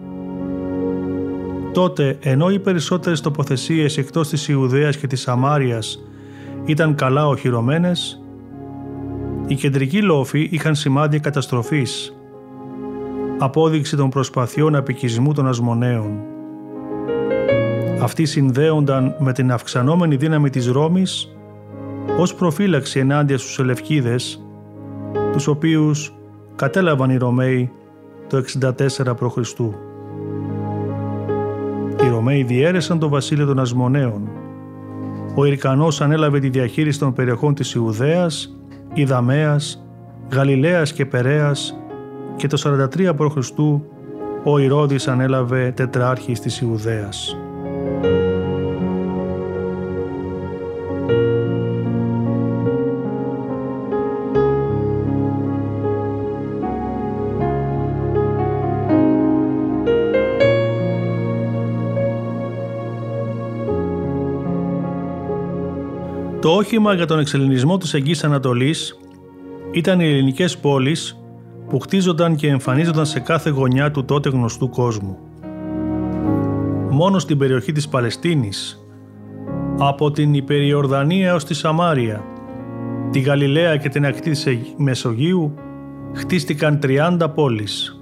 Τότε, 1.73 2.17
ενώ 2.21 2.49
οι 2.49 2.59
περισσότερες 2.59 3.21
τοποθεσίες 3.21 3.97
εκτός 3.97 4.29
της 4.29 4.47
Ιουδαίας 4.47 4.97
και 4.97 5.07
της 5.07 5.21
Σαμάριας 5.21 6.03
ήταν 6.65 6.95
καλά 6.95 7.27
οχυρωμένες, 7.27 8.21
οι 9.47 9.55
κεντρικοί 9.55 10.01
λόφοι 10.01 10.47
είχαν 10.51 10.75
σημάδια 10.75 11.19
καταστροφής, 11.19 12.15
απόδειξη 13.37 13.95
των 13.95 14.09
προσπαθειών 14.09 14.75
απικισμού 14.75 15.33
των 15.33 15.47
ασμονέων. 15.47 16.19
Αυτοί 18.01 18.25
συνδέονταν 18.25 19.15
με 19.19 19.33
την 19.33 19.51
αυξανόμενη 19.51 20.15
δύναμη 20.15 20.49
της 20.49 20.67
Ρώμης 20.67 21.35
ως 22.19 22.35
προφύλαξη 22.35 22.99
ενάντια 22.99 23.37
στους 23.37 23.59
Ελευκίδες, 23.59 24.45
τους 25.31 25.47
οποίους 25.47 26.13
κατέλαβαν 26.55 27.09
οι 27.09 27.17
Ρωμαίοι 27.17 27.71
το 28.27 28.37
64 28.37 29.15
π.Χ. 29.19 29.59
Οι 32.03 32.09
Ρωμαίοι 32.09 32.43
διέρεσαν 32.43 32.99
το 32.99 33.09
βασίλειο 33.09 33.45
των 33.45 33.59
Ασμονέων. 33.59 34.29
Ο 35.35 35.45
Ιρκανός 35.45 36.01
ανέλαβε 36.01 36.39
τη 36.39 36.49
διαχείριση 36.49 36.99
των 36.99 37.13
περιοχών 37.13 37.53
της 37.53 37.73
Ιουδαίας, 37.73 38.57
Ιδαμέας, 38.93 39.85
Γαλιλαίας 40.33 40.93
και 40.93 41.05
Περέας 41.05 41.77
και 42.35 42.47
το 42.47 42.57
43 42.57 43.13
π.Χ. 43.15 43.37
ο 44.43 44.57
Ηρώδης 44.57 45.07
ανέλαβε 45.07 45.71
τετράρχης 45.75 46.39
της 46.39 46.61
Ιουδαίας. 46.61 47.37
Το 66.43 66.49
όχημα 66.49 66.93
για 66.93 67.05
τον 67.05 67.19
εξελινισμό 67.19 67.77
της 67.77 67.93
Αγγής 67.93 68.23
Ανατολής 68.23 68.99
ήταν 69.71 69.99
οι 69.99 70.09
ελληνικές 70.09 70.57
πόλεις 70.57 71.23
που 71.69 71.79
χτίζονταν 71.79 72.35
και 72.35 72.47
εμφανίζονταν 72.47 73.05
σε 73.05 73.19
κάθε 73.19 73.49
γωνιά 73.49 73.91
του 73.91 74.05
τότε 74.05 74.29
γνωστού 74.29 74.69
κόσμου. 74.69 75.17
Μόνο 76.89 77.19
στην 77.19 77.37
περιοχή 77.37 77.71
της 77.71 77.87
Παλαιστίνης, 77.87 78.85
από 79.77 80.11
την 80.11 80.33
Υπεριορδανία 80.33 81.27
έως 81.27 81.45
τη 81.45 81.53
Σαμάρια, 81.53 82.23
τη 83.11 83.19
Γαλιλαία 83.19 83.77
και 83.77 83.89
την 83.89 84.05
ακτή 84.05 84.29
της 84.29 84.47
Μεσογείου, 84.77 85.53
χτίστηκαν 86.13 86.79
30 86.79 87.29
πόλεις. 87.35 88.01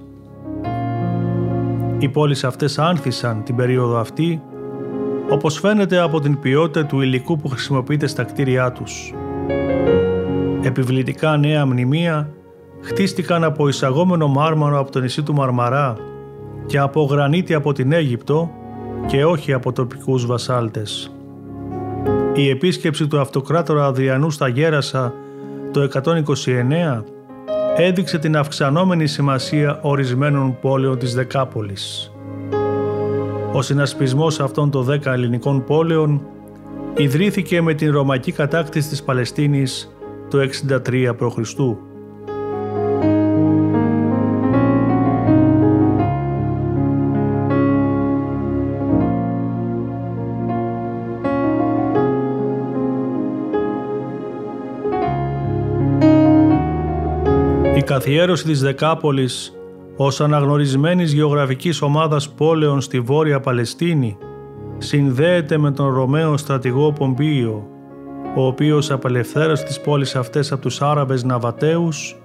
Οι 1.98 2.08
πόλεις 2.08 2.44
αυτές 2.44 2.78
άνθησαν 2.78 3.42
την 3.42 3.56
περίοδο 3.56 3.98
αυτή 3.98 4.42
όπως 5.32 5.58
φαίνεται 5.58 5.98
από 5.98 6.20
την 6.20 6.40
ποιότητα 6.40 6.86
του 6.86 7.00
υλικού 7.00 7.36
που 7.36 7.48
χρησιμοποιείται 7.48 8.06
στα 8.06 8.22
κτίρια 8.24 8.72
τους. 8.72 9.14
Επιβλητικά 10.62 11.36
νέα 11.36 11.66
μνημεία 11.66 12.28
χτίστηκαν 12.80 13.44
από 13.44 13.68
εισαγόμενο 13.68 14.28
μάρμαρο 14.28 14.78
από 14.78 14.90
το 14.90 15.00
νησί 15.00 15.22
του 15.22 15.34
Μαρμαρά 15.34 15.96
και 16.66 16.78
από 16.78 17.04
γρανίτη 17.04 17.54
από 17.54 17.72
την 17.72 17.92
Αίγυπτο 17.92 18.50
και 19.06 19.24
όχι 19.24 19.52
από 19.52 19.72
τοπικούς 19.72 20.26
βασάλτες. 20.26 21.12
Η 22.34 22.48
επίσκεψη 22.48 23.06
του 23.06 23.20
αυτοκράτορα 23.20 23.86
Αδριανού 23.86 24.30
στα 24.30 24.48
Γέρασα 24.48 25.14
το 25.72 25.88
129 26.02 27.02
έδειξε 27.76 28.18
την 28.18 28.36
αυξανόμενη 28.36 29.06
σημασία 29.06 29.78
ορισμένων 29.82 30.58
πόλεων 30.60 30.98
της 30.98 31.14
Δεκάπολης. 31.14 32.11
Ο 33.54 33.62
συνασπισμός 33.62 34.40
αυτών 34.40 34.70
των 34.70 34.84
δέκα 34.84 35.12
ελληνικών 35.12 35.64
πόλεων 35.64 36.26
ιδρύθηκε 36.96 37.62
με 37.62 37.74
την 37.74 37.92
Ρωμαϊκή 37.92 38.32
κατάκτηση 38.32 38.88
της 38.88 39.02
Παλαιστίνης 39.02 39.96
το 40.30 40.38
63 40.88 41.14
π.Χ. 41.16 41.38
Η 57.76 57.82
καθιέρωση 57.82 58.44
της 58.44 58.60
Δεκάπολης 58.60 59.52
ως 59.96 60.20
αναγνωρισμένης 60.20 61.12
γεωγραφικής 61.12 61.82
ομάδας 61.82 62.30
πόλεων 62.30 62.80
στη 62.80 63.00
Βόρεια 63.00 63.40
Παλαιστίνη 63.40 64.16
συνδέεται 64.78 65.58
με 65.58 65.70
τον 65.70 65.94
Ρωμαίο 65.94 66.36
στρατηγό 66.36 66.92
Πομπίο, 66.92 67.66
ο 68.36 68.46
οποίος 68.46 68.90
απελευθέρωσε 68.90 69.64
τις 69.64 69.80
πόλεις 69.80 70.16
αυτές 70.16 70.52
από 70.52 70.62
τους 70.62 70.82
Άραβες 70.82 71.24
Ναβατέους, 71.24 72.16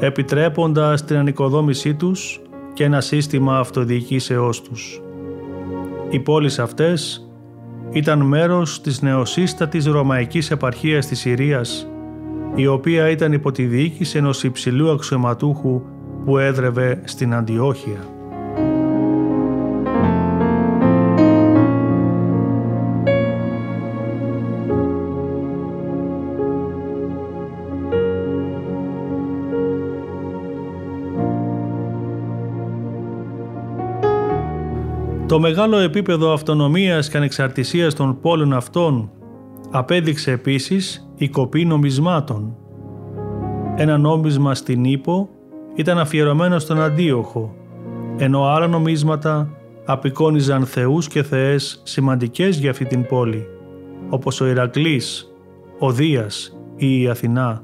επιτρέποντας 0.00 1.04
την 1.04 1.16
ανοικοδόμησή 1.16 1.94
τους 1.94 2.40
και 2.72 2.84
ένα 2.84 3.00
σύστημα 3.00 3.58
αυτοδιοικήσεώς 3.58 4.62
τους. 4.62 5.02
Οι 6.10 6.18
πόλεις 6.18 6.58
αυτές 6.58 7.28
ήταν 7.90 8.20
μέρος 8.20 8.80
της 8.80 9.02
νεοσύστατης 9.02 9.86
Ρωμαϊκής 9.86 10.50
επαρχίας 10.50 11.06
της 11.06 11.18
Συρίας, 11.18 11.88
η 12.54 12.66
οποία 12.66 13.10
ήταν 13.10 13.32
υπό 13.32 13.52
τη 13.52 13.64
διοίκηση 13.64 14.18
ενός 14.18 14.44
υψηλού 14.44 14.90
αξιωματούχου 14.90 15.82
που 16.24 16.38
έδρευε 16.38 17.00
στην 17.04 17.34
Αντιόχεια. 17.34 18.18
Το 35.28 35.40
μεγάλο 35.40 35.76
επίπεδο 35.78 36.32
αυτονομίας 36.32 37.08
και 37.08 37.16
ανεξαρτησίας 37.16 37.94
των 37.94 38.20
πόλεων 38.20 38.52
αυτών 38.52 39.10
απέδειξε 39.70 40.30
επίσης 40.30 41.10
η 41.16 41.28
κοπή 41.28 41.64
νομισμάτων. 41.64 42.56
Ένα 43.76 43.98
νόμισμα 43.98 44.54
στην 44.54 44.84
Ήπο 44.84 45.28
ήταν 45.78 45.98
αφιερωμένο 45.98 46.58
στον 46.58 46.82
Αντίοχο, 46.82 47.54
ενώ 48.16 48.44
άλλα 48.44 48.66
νομίσματα 48.66 49.50
απεικόνιζαν 49.84 50.66
θεούς 50.66 51.08
και 51.08 51.22
θεές 51.22 51.80
σημαντικές 51.84 52.58
για 52.58 52.70
αυτή 52.70 52.84
την 52.84 53.06
πόλη, 53.06 53.46
όπως 54.08 54.40
ο 54.40 54.46
Ηρακλής, 54.46 55.32
ο 55.78 55.92
Δίας 55.92 56.58
ή 56.76 57.02
η 57.02 57.08
Αθηνά. 57.08 57.62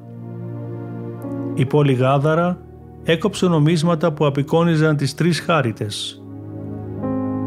Η 1.55 1.67
πόλη 1.67 1.93
Γάδαρα 1.93 2.59
έκοψε 3.05 3.47
νομίσματα 3.47 4.13
που 4.13 4.27
απεικόνιζαν 4.27 4.97
τις 4.97 5.15
τρεις 5.15 5.41
χάριτες. 5.41 6.23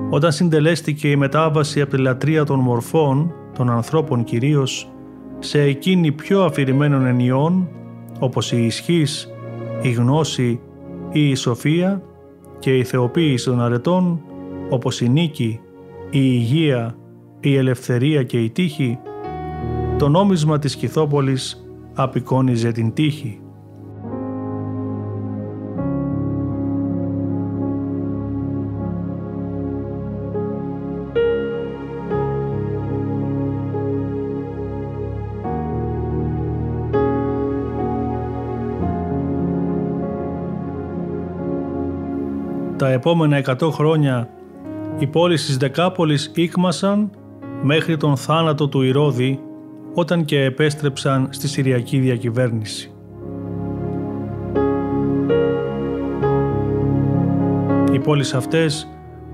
Όταν 0.09 0.31
συντελέστηκε 0.31 1.09
η 1.09 1.15
μετάβαση 1.15 1.81
από 1.81 1.91
τη 1.91 1.97
λατρεία 1.97 2.43
των 2.43 2.59
μορφών, 2.59 3.33
των 3.57 3.69
ανθρώπων 3.69 4.23
κυρίως, 4.23 4.89
σε 5.39 5.61
εκείνη 5.61 6.11
πιο 6.11 6.43
αφηρημένων 6.43 7.05
ενιών, 7.05 7.67
όπως 8.19 8.51
η 8.51 8.65
ισχύς, 8.65 9.31
η 9.81 9.91
γνώση 9.91 10.59
ή 11.11 11.29
η 11.29 11.35
σοφία 11.35 12.01
και 12.59 12.77
η 12.77 12.83
θεοποίηση 12.83 13.45
των 13.45 13.61
αρετών 13.61 14.21
όπως 14.69 15.01
η 15.01 15.09
νίκη, 15.09 15.59
η 16.09 16.19
υγεία, 16.21 16.95
η 17.39 17.55
ελευθερία 17.55 18.23
και 18.23 18.43
η 18.43 18.49
τύχη, 18.49 18.99
το 19.97 20.09
νόμισμα 20.09 20.59
της 20.59 20.75
Κιθόπολης 20.75 21.67
απεικόνιζε 21.93 22.71
την 22.71 22.93
τύχη. 22.93 23.39
τα 42.77 42.89
επόμενα 42.89 43.41
100 43.45 43.71
χρόνια 43.71 44.29
οι 44.99 45.07
πόλεις 45.07 45.45
της 45.45 45.57
Δεκάπολης 45.57 46.31
ήκμασαν 46.35 47.09
μέχρι 47.61 47.97
τον 47.97 48.17
θάνατο 48.17 48.67
του 48.67 48.81
Ηρώδη 48.81 49.39
όταν 49.93 50.25
και 50.25 50.43
επέστρεψαν 50.43 51.27
στη 51.29 51.47
Συριακή 51.47 51.99
διακυβέρνηση. 51.99 52.91
Οι 57.91 57.99
πόλεις 57.99 58.33
αυτές 58.33 58.87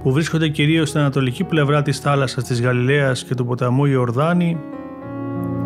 που 0.03 0.11
βρίσκονται 0.11 0.49
κυρίως 0.49 0.89
στην 0.89 0.99
ανατολική 0.99 1.43
πλευρά 1.43 1.81
της 1.81 1.99
θάλασσας 1.99 2.43
της 2.43 2.61
Γαλιλαίας 2.61 3.23
και 3.23 3.35
του 3.35 3.45
ποταμού 3.45 3.85
Ιορδάνη 3.85 4.57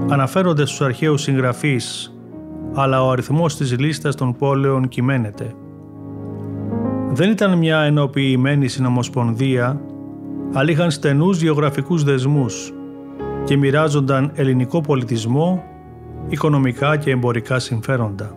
αναφέρονται 0.09 0.65
στους 0.65 0.81
αρχαίους 0.81 1.21
συγγραφείς 1.21 2.13
αλλά 2.73 3.03
ο 3.03 3.11
αριθμός 3.11 3.57
της 3.57 3.79
λίστας 3.79 4.15
των 4.15 4.35
πόλεων 4.35 4.87
κυμαίνεται– 4.87 5.53
δεν 7.17 7.29
ήταν 7.29 7.57
μια 7.57 7.79
ενοποιημένη 7.79 8.67
συνομοσπονδία 8.67 9.81
αλλά 10.53 10.71
είχαν 10.71 10.91
στενούς 10.91 11.41
γεωγραφικούς 11.41 12.03
δεσμούς 12.03 12.73
και 13.43 13.57
μοιράζονταν 13.57 14.31
ελληνικό 14.35 14.81
πολιτισμό, 14.81 15.63
οικονομικά 16.27 16.97
και 16.97 17.11
εμπορικά 17.11 17.59
συμφέροντα. 17.59 18.35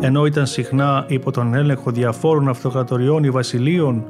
Ενώ 0.00 0.26
ήταν 0.26 0.46
συχνά 0.46 1.04
υπό 1.08 1.30
τον 1.30 1.54
έλεγχο 1.54 1.90
διαφόρων 1.90 2.48
αυτοκρατοριών 2.48 3.24
ή 3.24 3.30
βασιλείων, 3.30 4.04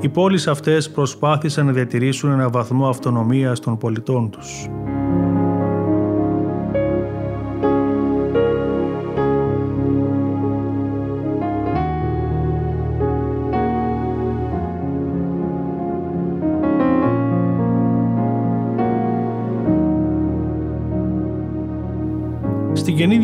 οι 0.00 0.08
πόλεις 0.08 0.48
αυτές 0.48 0.90
προσπάθησαν 0.90 1.66
να 1.66 1.72
διατηρήσουν 1.72 2.30
ένα 2.30 2.48
βαθμό 2.48 2.88
αυτονομίας 2.88 3.60
των 3.60 3.78
πολιτών 3.78 4.30
τους. 4.30 4.68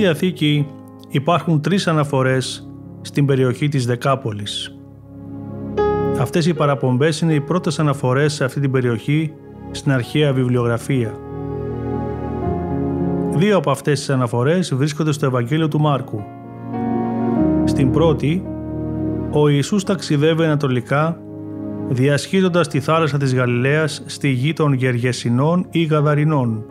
Διαθήκη 0.01 0.67
υπάρχουν 1.09 1.61
τρεις 1.61 1.87
αναφορές 1.87 2.71
στην 3.01 3.27
περιοχή 3.27 3.69
της 3.69 3.87
Δεκάπολης. 3.87 4.77
Αυτές 6.21 6.47
οι 6.47 6.55
παραπομπές 6.55 7.21
είναι 7.21 7.35
οι 7.35 7.41
πρώτες 7.41 7.79
αναφορές 7.79 8.33
σε 8.33 8.45
αυτή 8.45 8.61
την 8.61 8.71
περιοχή 8.71 9.33
στην 9.71 9.93
αρχαία 9.93 10.33
βιβλιογραφία. 10.33 11.15
Δύο 13.31 13.57
από 13.57 13.71
αυτές 13.71 13.99
τις 13.99 14.11
αναφορές 14.11 14.75
βρίσκονται 14.75 15.13
στο 15.13 15.27
Ευαγγέλιο 15.27 15.69
του 15.69 15.81
Μάρκου. 15.81 16.23
Στην 17.65 17.91
πρώτη, 17.91 18.45
ο 19.31 19.49
Ιησούς 19.49 19.85
ταξιδεύει 19.85 20.45
ανατολικά 20.45 21.21
διασχίζοντας 21.89 22.69
τη 22.69 22.81
θάλασσα 22.81 23.19
της 23.19 23.35
Γαλιλαίας 23.35 24.03
στη 24.07 24.29
γη 24.29 24.53
των 24.53 24.73
Γεργεσινών 24.73 25.67
ή 25.71 25.85
Γαδαρινών, 25.85 26.65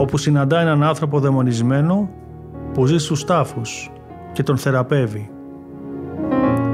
όπου 0.00 0.16
συναντά 0.16 0.60
έναν 0.60 0.82
άνθρωπο 0.82 1.20
δαιμονισμένο 1.20 2.10
που 2.74 2.86
ζει 2.86 2.98
στους 2.98 3.24
τάφους 3.24 3.90
και 4.32 4.42
τον 4.42 4.56
θεραπεύει. 4.56 5.30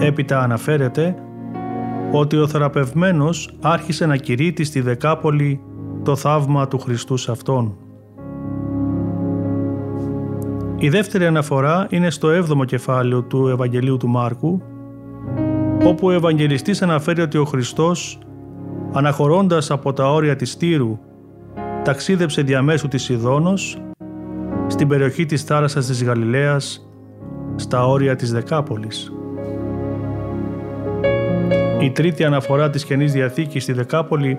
Έπειτα 0.00 0.40
αναφέρεται 0.40 1.14
ότι 2.12 2.36
ο 2.36 2.46
θεραπευμένος 2.46 3.56
άρχισε 3.60 4.06
να 4.06 4.16
κηρύττει 4.16 4.64
στη 4.64 4.80
Δεκάπολη 4.80 5.60
το 6.02 6.16
θαύμα 6.16 6.68
του 6.68 6.78
Χριστού 6.78 7.16
σε 7.16 7.30
Αυτόν. 7.30 7.76
Η 10.78 10.88
δεύτερη 10.88 11.26
αναφορά 11.26 11.86
είναι 11.90 12.10
στο 12.10 12.28
7ο 12.28 12.64
κεφάλαιο 12.66 13.22
του 13.22 13.48
Ευαγγελίου 13.48 13.96
του 13.96 14.08
Μάρκου, 14.08 14.62
όπου 15.84 16.06
ο 16.06 16.10
Ευαγγελιστής 16.10 16.82
αναφέρει 16.82 17.20
ότι 17.20 17.38
ο 17.38 17.44
Χριστός, 17.44 18.18
αναχωρώντας 18.92 19.70
από 19.70 19.92
τα 19.92 20.12
όρια 20.12 20.36
της 20.36 20.56
Τύρου 20.56 20.98
ταξίδεψε 21.86 22.42
διαμέσου 22.42 22.88
της 22.88 23.08
Ιδόνος 23.08 23.78
στην 24.66 24.88
περιοχή 24.88 25.26
της 25.26 25.42
θάλασσας 25.42 25.86
της 25.86 26.04
Γαλιλαίας 26.04 26.88
στα 27.56 27.86
όρια 27.86 28.16
της 28.16 28.32
Δεκάπολης. 28.32 29.12
Η 31.80 31.90
τρίτη 31.90 32.24
αναφορά 32.24 32.70
της 32.70 32.84
Καινής 32.84 33.12
Διαθήκης 33.12 33.62
στη 33.62 33.72
Δεκάπολη 33.72 34.38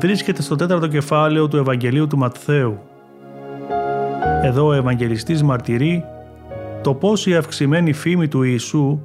βρίσκεται 0.00 0.42
στο 0.42 0.56
τέταρτο 0.56 0.86
κεφάλαιο 0.86 1.48
του 1.48 1.56
Ευαγγελίου 1.56 2.06
του 2.06 2.18
Ματθαίου. 2.18 2.78
Εδώ 4.42 4.66
ο 4.66 4.72
Ευαγγελιστής 4.72 5.42
μαρτυρεί 5.42 6.04
το 6.82 6.94
πώς 6.94 7.26
η 7.26 7.34
αυξημένη 7.34 7.92
φήμη 7.92 8.28
του 8.28 8.42
Ιησού 8.42 9.00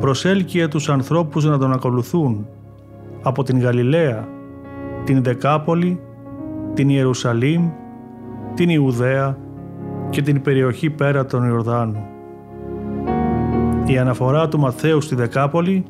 προσέλκυε 0.00 0.68
τους 0.68 0.88
ανθρώπους 0.88 1.44
να 1.44 1.58
τον 1.58 1.72
ακολουθούν 1.72 2.46
από 3.22 3.42
την 3.42 3.60
Γαλιλαία, 3.60 4.28
την 5.04 5.22
Δεκάπολη 5.22 6.00
την 6.74 6.88
Ιερουσαλήμ, 6.88 7.70
την 8.54 8.68
Ιουδαία 8.68 9.38
και 10.10 10.22
την 10.22 10.42
περιοχή 10.42 10.90
πέρα 10.90 11.26
των 11.26 11.48
Ιορδάνου. 11.48 12.06
Η 13.86 13.98
αναφορά 13.98 14.48
του 14.48 14.58
Μαθαίου 14.58 15.00
στη 15.00 15.14
Δεκάπολη 15.14 15.84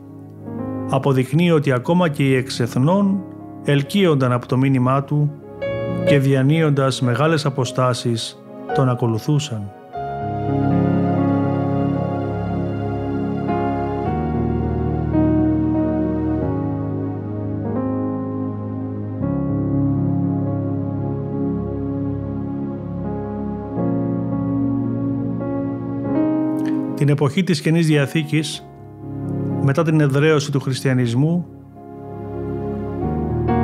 αποδεικνύει 0.91 1.51
ότι 1.51 1.73
ακόμα 1.73 2.09
και 2.09 2.23
οι 2.23 2.35
εξεθνών 2.35 3.23
ελκύονταν 3.65 4.33
από 4.33 4.47
το 4.47 4.57
μήνυμά 4.57 5.03
του 5.03 5.31
και 6.07 6.19
διανύοντας 6.19 7.01
μεγάλες 7.01 7.47
αποστάσεις 7.47 8.45
τον 8.75 8.89
ακολουθούσαν. 8.89 9.71
Την 27.05 27.13
εποχή 27.13 27.43
της 27.43 27.61
Καινής 27.61 27.87
Διαθήκης, 27.87 28.69
μετά 29.63 29.83
την 29.83 30.01
εδραίωση 30.01 30.53
του 30.53 30.61
χριστιανισμού, 30.61 31.47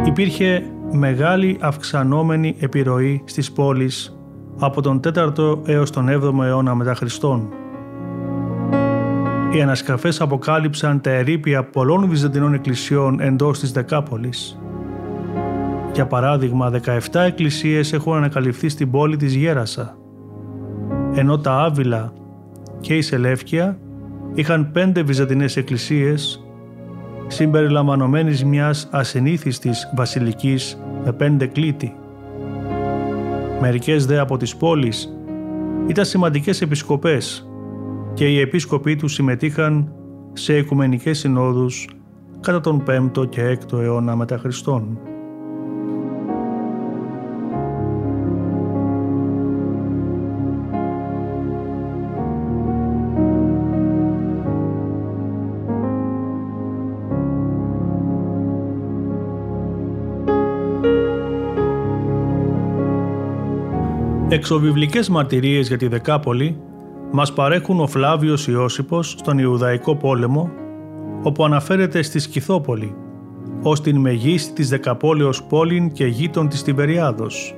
υπήρχε 0.07 0.63
μεγάλη 0.93 1.59
αυξανόμενη 1.61 2.57
επιρροή 2.59 3.23
στις 3.25 3.53
πόλεις 3.53 4.19
από 4.59 4.83
τον 4.83 5.01
4ο 5.05 5.59
έως 5.65 5.91
τον 5.91 6.09
7ο 6.09 6.45
αιώνα 6.45 6.75
μετά 6.75 6.95
Χριστόν. 6.95 7.49
Οι 9.53 9.63
ανασκαφές 9.63 10.21
αποκάλυψαν 10.21 11.01
τα 11.01 11.11
ερήπια 11.11 11.65
πολλών 11.65 12.09
βυζαντινών 12.09 12.55
εκκλησιών 12.55 13.21
εντός 13.21 13.59
της 13.59 13.73
Δεκάπολης. 13.73 14.61
Για 15.93 16.07
παράδειγμα, 16.07 16.71
17 16.71 17.21
εκκλησίες 17.21 17.93
έχουν 17.93 18.17
ανακαλυφθεί 18.17 18.69
στην 18.69 18.91
πόλη 18.91 19.17
της 19.17 19.35
Γέρασα, 19.35 19.97
ενώ 21.15 21.39
τα 21.39 21.63
Άβυλα 21.63 22.13
και 22.81 22.97
η 22.97 23.03
Σελεύκια 23.03 23.79
είχαν 24.35 24.71
πέντε 24.73 25.03
βυζαντινές 25.03 25.57
εκκλησίες 25.57 26.45
συμπεριλαμβανομένης 27.27 28.45
μιας 28.45 28.89
ασυνήθιστης 28.91 29.93
βασιλικής 29.95 30.79
με 31.05 31.13
πέντε 31.13 31.47
κλήτη. 31.47 31.95
Μερικές 33.61 34.07
δε 34.07 34.19
από 34.19 34.37
τις 34.37 34.57
πόλεις 34.57 35.15
ήταν 35.87 36.05
σημαντικές 36.05 36.61
επισκοπές 36.61 37.51
και 38.15 38.27
οι 38.27 38.41
επίσκοποι 38.41 38.97
τους 38.97 39.13
συμμετείχαν 39.13 39.93
σε 40.33 40.57
οικουμενικές 40.57 41.19
συνόδους 41.19 41.89
κατά 42.41 42.61
τον 42.61 42.83
5ο 42.87 43.29
και 43.29 43.59
6ο 43.71 43.79
αιώνα 43.79 44.17
μετά 44.17 44.39
Χριστόν. 44.39 44.99
Εξοβιβλικές 64.41 65.09
μαρτυρίες 65.09 65.69
για 65.69 65.77
τη 65.77 65.89
Δεκάπολη 65.89 66.61
μας 67.13 67.33
παρέχουν 67.33 67.81
ο 67.81 67.87
Φλάβιος 67.87 68.49
Ιώσυπος 68.49 69.11
στον 69.19 69.39
Ιουδαϊκό 69.39 69.97
πόλεμο, 69.97 70.51
όπου 71.23 71.45
αναφέρεται 71.45 72.03
στη 72.03 72.19
Σκυθόπολη, 72.19 72.95
ως 73.63 73.81
την 73.81 73.97
μεγίστη 73.97 74.53
της 74.53 74.69
Δεκαπόλεως 74.69 75.43
πόλην 75.43 75.93
και 75.93 76.07
γείτον 76.07 76.49
της 76.49 76.63
Τιβεριάδος, 76.63 77.55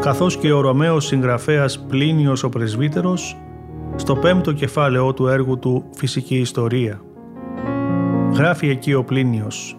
καθώς 0.00 0.36
και 0.36 0.52
ο 0.52 0.60
Ρωμαίος 0.60 1.06
συγγραφέας 1.06 1.84
Πλίνιος 1.88 2.42
ο 2.42 2.48
Πρεσβύτερος, 2.48 3.36
στο 3.96 4.16
πέμπτο 4.16 4.52
κεφάλαιό 4.52 5.12
του 5.12 5.26
έργου 5.26 5.58
του 5.58 5.84
«Φυσική 5.94 6.36
Ιστορία». 6.36 7.00
Γράφει 8.32 8.68
εκεί 8.68 8.92
ο 8.92 9.04
Πλίνιος 9.04 9.76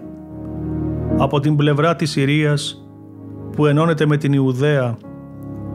«Από 1.17 1.39
την 1.39 1.55
πλευρά 1.55 1.95
της 1.95 2.11
Συρίας, 2.11 2.87
που 3.55 3.65
ενώνεται 3.65 4.05
με 4.05 4.17
την 4.17 4.33
Ιουδαία 4.33 4.97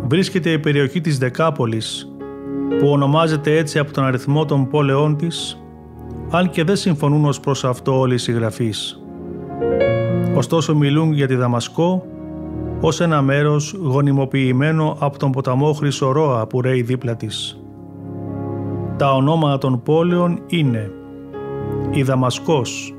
βρίσκεται 0.06 0.50
η 0.50 0.58
περιοχή 0.58 1.00
της 1.00 1.18
Δεκάπολης, 1.18 2.12
που 2.78 2.88
ονομάζεται 2.88 3.56
έτσι 3.56 3.78
από 3.78 3.92
τον 3.92 4.04
αριθμό 4.04 4.44
των 4.44 4.68
πόλεών 4.68 5.16
της, 5.16 5.62
αν 6.30 6.50
και 6.50 6.64
δεν 6.64 6.76
συμφωνούν 6.76 7.24
ως 7.24 7.40
προς 7.40 7.64
αυτό 7.64 7.98
όλοι 7.98 8.14
οι 8.14 8.18
συγγραφείς. 8.18 9.02
Ωστόσο 10.34 10.74
μιλούν 10.74 11.12
για 11.12 11.26
τη 11.26 11.34
Δαμασκό 11.34 12.06
ως 12.80 13.00
ένα 13.00 13.22
μέρος 13.22 13.72
γονιμοποιημένο 13.82 14.96
από 14.98 15.18
τον 15.18 15.30
ποταμό 15.30 15.72
Χρυσορόα 15.72 16.46
που 16.46 16.60
ρέει 16.60 16.82
δίπλα 16.82 17.16
της. 17.16 17.62
Τα 18.96 19.14
ονόματα 19.14 19.58
των 19.58 19.82
πόλεων 19.82 20.42
είναι 20.46 20.90
η 21.90 22.02
Δαμασκός, 22.02 22.94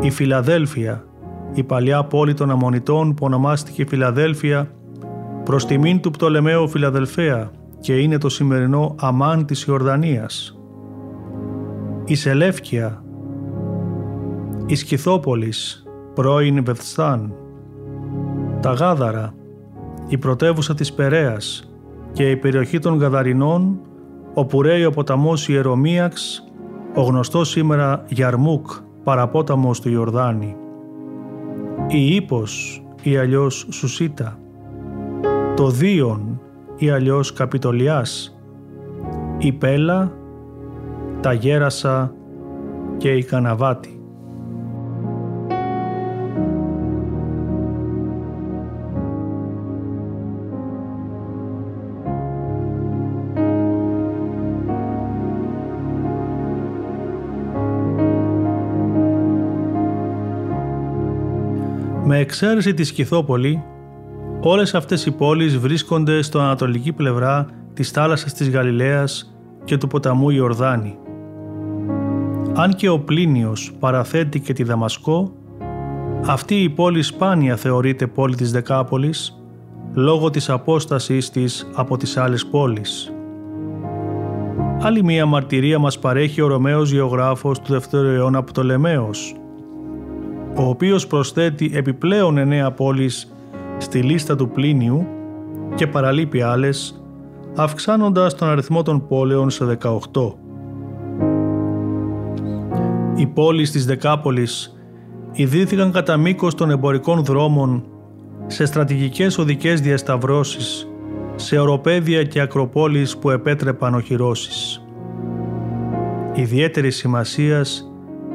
η 0.00 0.10
Φιλαδέλφια, 0.10 1.04
η 1.54 1.62
παλιά 1.62 2.04
πόλη 2.04 2.34
των 2.34 2.50
Αμμονιτών 2.50 3.14
που 3.14 3.24
ονομάστηκε 3.26 3.84
Φιλαδέλφια 3.86 4.70
προς 5.46 5.66
τιμήν 5.66 6.00
του 6.00 6.10
Πτολεμαίου 6.10 6.68
Φιλαδελφέα 6.68 7.50
και 7.80 7.96
είναι 7.96 8.18
το 8.18 8.28
σημερινό 8.28 8.94
Αμάν 8.98 9.46
της 9.46 9.62
Ιορδανίας. 9.62 10.58
Η 12.04 12.14
Σελεύκια, 12.14 13.04
η 14.66 14.74
Σκυθόπολης, 14.74 15.84
πρώην 16.14 16.64
Βεθστάν, 16.64 17.34
τα 18.60 18.72
Γάδαρα, 18.72 19.34
η 20.08 20.18
πρωτεύουσα 20.18 20.74
της 20.74 20.92
Περέας 20.92 21.74
και 22.12 22.30
η 22.30 22.36
περιοχή 22.36 22.78
των 22.78 22.98
Γαδαρινών, 22.98 23.80
όπου 24.34 24.62
ρέει 24.62 24.84
ο 24.84 24.90
ποταμός 24.90 25.48
Ιερομίαξ, 25.48 26.44
ο 26.94 27.02
γνωστός 27.02 27.48
σήμερα 27.48 28.04
Γιαρμούκ, 28.08 28.70
παραπόταμος 29.04 29.80
του 29.80 29.90
Ιορδάνη. 29.90 30.56
Η 31.88 32.14
Ήπος 32.14 32.82
ή 33.02 33.16
αλλιώς 33.16 33.66
Σουσίτα, 33.70 34.38
το 35.56 35.70
Δίον 35.70 36.40
ή 36.76 36.90
αλλιώς 36.90 37.32
Καπιτολιάς, 37.32 38.38
η 39.38 39.52
Πέλα, 39.52 40.12
τα 41.20 41.32
Γέρασα 41.32 42.14
και 42.96 43.12
η 43.12 43.24
Καναβάτη. 43.24 44.00
Με 62.04 62.18
εξαίρεση 62.18 62.74
τη 62.74 62.84
Σκυθόπολη, 62.84 63.64
όλες 64.48 64.74
αυτές 64.74 65.06
οι 65.06 65.10
πόλεις 65.10 65.58
βρίσκονται 65.58 66.22
στο 66.22 66.38
ανατολική 66.38 66.92
πλευρά 66.92 67.46
της 67.74 67.90
θάλασσας 67.90 68.32
της 68.32 68.50
Γαλιλαίας 68.50 69.36
και 69.64 69.76
του 69.76 69.86
ποταμού 69.86 70.30
Ιορδάνη. 70.30 70.98
Αν 72.54 72.74
και 72.74 72.88
ο 72.88 72.98
Πλίνιος 72.98 73.72
παραθέτει 73.78 74.40
και 74.40 74.52
τη 74.52 74.62
Δαμασκό, 74.62 75.32
αυτή 76.26 76.54
η 76.54 76.68
πόλη 76.68 77.02
σπάνια 77.02 77.56
θεωρείται 77.56 78.06
πόλη 78.06 78.34
της 78.34 78.52
Δεκάπολης 78.52 79.42
λόγω 79.94 80.30
της 80.30 80.50
απόστασής 80.50 81.30
της 81.30 81.70
από 81.74 81.96
τις 81.96 82.16
άλλες 82.16 82.46
πόλεις. 82.46 83.12
Άλλη 84.80 85.04
μία 85.04 85.26
μαρτυρία 85.26 85.78
μας 85.78 85.98
παρέχει 85.98 86.40
ο 86.40 86.46
Ρωμαίος 86.46 86.90
γεωγράφος 86.90 87.60
του 87.60 87.72
δεύτερου 87.72 88.08
αιώνα 88.08 88.42
Πτολεμαίος, 88.42 89.34
ο 90.56 90.62
οποίος 90.62 91.06
προσθέτει 91.06 91.70
επιπλέον 91.74 92.38
εννέα 92.38 92.70
πόλεις 92.70 93.30
στη 93.78 94.02
λίστα 94.02 94.36
του 94.36 94.48
Πλίνιου 94.48 95.06
και 95.74 95.86
παραλείπει 95.86 96.42
άλλες, 96.42 97.02
αυξάνοντας 97.56 98.34
τον 98.34 98.48
αριθμό 98.48 98.82
των 98.82 99.06
πόλεων 99.06 99.50
σε 99.50 99.64
18. 99.64 100.36
Οι 103.16 103.26
πόλεις 103.26 103.70
της 103.70 103.86
Δεκάπολης 103.86 104.76
ιδρύθηκαν 105.32 105.92
κατά 105.92 106.16
μήκος 106.16 106.54
των 106.54 106.70
εμπορικών 106.70 107.24
δρόμων 107.24 107.84
σε 108.46 108.64
στρατηγικές 108.64 109.38
οδικές 109.38 109.80
διασταυρώσεις, 109.80 110.88
σε 111.34 111.58
οροπέδια 111.58 112.22
και 112.22 112.40
ακροπόλεις 112.40 113.16
που 113.16 113.30
επέτρεπαν 113.30 113.94
οχυρώσεις. 113.94 114.84
Ιδιαίτερη 116.34 116.90
σημασίας 116.90 117.90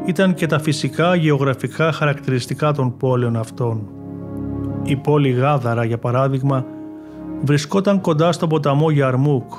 ήταν 0.05 0.33
και 0.33 0.45
τα 0.45 0.59
φυσικά 0.59 1.15
γεωγραφικά 1.15 1.91
χαρακτηριστικά 1.91 2.71
των 2.71 2.97
πόλεων 2.97 3.35
αυτών. 3.35 4.00
Η 4.83 4.95
πόλη 4.95 5.29
Γάδαρα, 5.29 5.83
για 5.83 5.97
παράδειγμα, 5.97 6.65
βρισκόταν 7.41 8.01
κοντά 8.01 8.31
στον 8.31 8.49
ποταμό 8.49 8.89
Γιαρμούκ, 8.89 9.53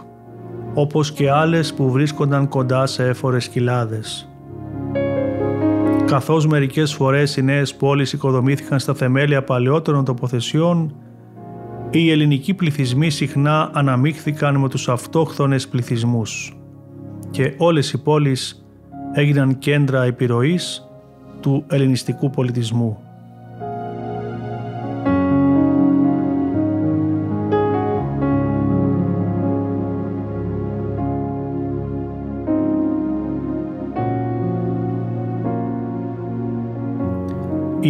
όπως 0.74 1.12
και 1.12 1.30
άλλες 1.30 1.74
που 1.74 1.90
βρίσκονταν 1.90 2.48
κοντά 2.48 2.86
σε 2.86 3.08
έφορες 3.08 3.48
κοιλάδες. 3.48 4.28
Καθώς 6.04 6.46
μερικές 6.46 6.94
φορές 6.94 7.36
οι 7.36 7.42
νέες 7.42 7.74
πόλεις 7.74 8.12
οικοδομήθηκαν 8.12 8.78
στα 8.78 8.94
θεμέλια 8.94 9.44
παλαιότερων 9.44 10.04
τοποθεσιών, 10.04 10.94
οι 11.90 12.10
ελληνικοί 12.10 12.54
πληθυσμοί 12.54 13.10
συχνά 13.10 13.70
αναμίχθηκαν 13.72 14.56
με 14.56 14.68
τους 14.68 14.88
αυτόχθονες 14.88 15.68
πληθυσμούς 15.68 16.56
και 17.30 17.54
όλες 17.56 17.92
οι 17.92 18.02
πόλεις 18.02 18.66
έγιναν 19.12 19.58
κέντρα 19.58 20.02
επιρροής 20.02 20.88
του 21.40 21.64
ελληνιστικού 21.68 22.30
πολιτισμού. 22.30 22.98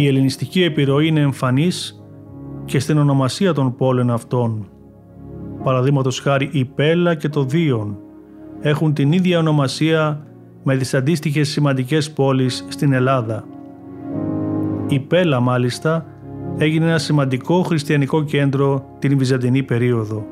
Η 0.03 0.07
ελληνιστική 0.07 0.63
επιρροή 0.63 1.07
είναι 1.07 1.19
εμφανής 1.19 2.03
και 2.65 2.79
στην 2.79 2.97
ονομασία 2.97 3.53
των 3.53 3.75
πόλεων 3.75 4.11
αυτών. 4.11 4.67
Παραδείγματος 5.63 6.19
χάρη 6.19 6.49
η 6.51 6.65
Πέλα 6.65 7.15
και 7.15 7.29
το 7.29 7.43
Δίον 7.43 7.97
έχουν 8.61 8.93
την 8.93 9.11
ίδια 9.11 9.39
ονομασία 9.39 10.27
με 10.63 10.77
τις 10.77 10.93
αντίστοιχες 10.93 11.49
σημαντικές 11.49 12.11
πόλεις 12.11 12.65
στην 12.69 12.93
Ελλάδα. 12.93 13.43
Η 14.87 14.99
Πέλα 14.99 15.39
μάλιστα 15.39 16.05
έγινε 16.57 16.85
ένα 16.85 16.97
σημαντικό 16.97 17.61
χριστιανικό 17.61 18.23
κέντρο 18.23 18.85
την 18.99 19.17
Βυζαντινή 19.17 19.63
περίοδο. 19.63 20.25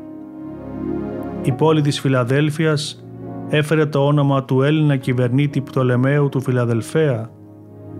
Η 1.44 1.52
πόλη 1.52 1.82
της 1.82 2.00
Φιλαδέλφειας 2.00 3.06
έφερε 3.50 3.86
το 3.86 4.06
όνομα 4.06 4.44
του 4.44 4.62
Έλληνα 4.62 4.96
κυβερνήτη 4.96 5.62
Πτολεμαίου 5.62 6.30
του 6.30 6.42
Φιλαδελφέα, 6.42 7.30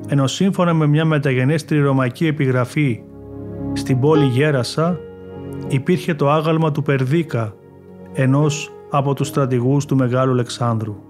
ενώ 0.08 0.28
σύμφωνα 0.28 0.74
με 0.74 0.88
μια 0.88 1.06
μεταγενέστερη 1.06 1.82
ρωμαϊκή 1.82 2.28
επιγραφή 2.28 3.02
στην 3.74 4.00
πόλη 4.00 4.26
Γέρασα 4.26 5.00
υπήρχε 5.68 6.14
το 6.14 6.30
άγαλμα 6.30 6.72
του 6.72 6.82
Περδίκα, 6.82 7.54
ενός 8.14 8.72
από 8.90 9.14
τους 9.14 9.28
στρατηγούς 9.28 9.86
του 9.86 9.96
Μεγάλου 9.96 10.32
Αλεξάνδρου 10.32 11.10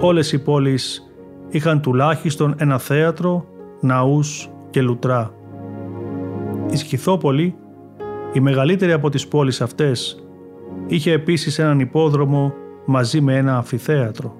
όλες 0.00 0.32
οι 0.32 0.38
πόλεις 0.42 1.12
είχαν 1.48 1.80
τουλάχιστον 1.80 2.54
ένα 2.58 2.78
θέατρο, 2.78 3.44
ναούς 3.80 4.50
και 4.70 4.82
λουτρά. 4.82 5.34
Η 6.70 6.76
Σκυθόπολη, 6.76 7.54
η 8.32 8.40
μεγαλύτερη 8.40 8.92
από 8.92 9.08
τις 9.08 9.28
πόλεις 9.28 9.60
αυτές, 9.60 10.24
είχε 10.86 11.12
επίσης 11.12 11.58
έναν 11.58 11.80
υπόδρομο 11.80 12.52
μαζί 12.84 13.20
με 13.20 13.36
ένα 13.36 13.56
αμφιθέατρο. 13.56 14.36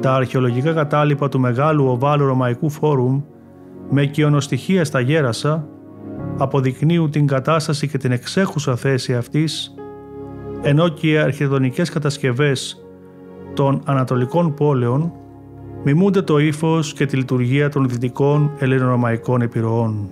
Τα 0.00 0.14
αρχαιολογικά 0.14 0.72
κατάλοιπα 0.72 1.28
του 1.28 1.40
μεγάλου 1.40 1.86
οβάλου 1.86 2.26
Ρωμαϊκού 2.26 2.70
Φόρουμ 2.70 3.22
με 3.90 4.02
οικειονοστοιχεία 4.02 4.84
στα 4.84 5.00
γέρασα 5.00 5.68
αποδεικνύουν 6.38 7.10
την 7.10 7.26
κατάσταση 7.26 7.88
και 7.88 7.98
την 7.98 8.12
εξέχουσα 8.12 8.76
θέση 8.76 9.14
αυτής 9.14 9.74
ενώ 10.62 10.88
και 10.88 11.10
οι 11.10 11.16
αρχιτεκτονικές 11.16 11.90
κατασκευές 11.90 12.86
των 13.54 13.80
ανατολικών 13.84 14.54
πόλεων 14.54 15.12
μιμούνται 15.84 16.22
το 16.22 16.38
ύφος 16.38 16.92
και 16.92 17.06
τη 17.06 17.16
λειτουργία 17.16 17.68
των 17.68 17.88
δυτικών 17.88 18.50
ελληνορωμαϊκών 18.58 19.42
επιρροών. 19.42 20.08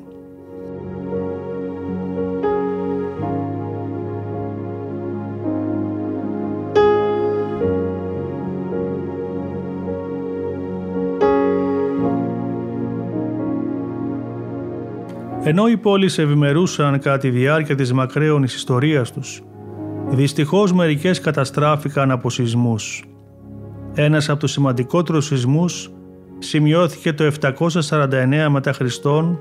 Ενώ 15.46 15.68
οι 15.68 15.76
πόλεις 15.76 16.18
ευημερούσαν 16.18 16.98
κατά 16.98 17.18
τη 17.18 17.30
διάρκεια 17.30 17.74
της 17.74 17.92
μακραίωνης 17.92 18.54
ιστορίας 18.54 19.12
τους, 19.12 19.42
δυστυχώς 20.08 20.72
μερικές 20.72 21.20
καταστράφηκαν 21.20 22.10
από 22.10 22.30
σεισμούς. 22.30 23.04
Ένας 23.94 24.28
από 24.28 24.38
τους 24.38 24.50
σημαντικότερους 24.50 25.26
σεισμούς 25.26 25.90
σημειώθηκε 26.38 27.12
το 27.12 27.24
749 27.24 28.48
μετά 28.48 28.72
Χριστόν 28.72 29.40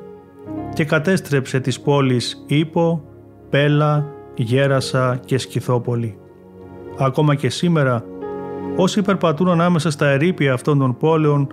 και 0.73 0.85
κατέστρεψε 0.85 1.59
τις 1.59 1.79
πόλεις 1.79 2.43
Ήπο, 2.47 3.03
Πέλα, 3.49 4.05
Γέρασα 4.35 5.19
και 5.25 5.37
Σκυθόπολη. 5.37 6.17
Ακόμα 6.97 7.35
και 7.35 7.49
σήμερα, 7.49 8.05
όσοι 8.75 9.01
περπατούν 9.01 9.49
ανάμεσα 9.49 9.91
στα 9.91 10.07
ερήπια 10.07 10.53
αυτών 10.53 10.79
των 10.79 10.97
πόλεων 10.97 11.47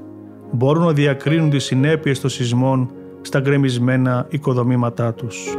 μπορούν 0.52 0.84
να 0.84 0.92
διακρίνουν 0.92 1.50
τις 1.50 1.64
συνέπειες 1.64 2.20
των 2.20 2.30
σεισμών 2.30 2.90
στα 3.20 3.40
γκρεμισμένα 3.40 4.26
οικοδομήματά 4.28 5.14
τους. 5.14 5.56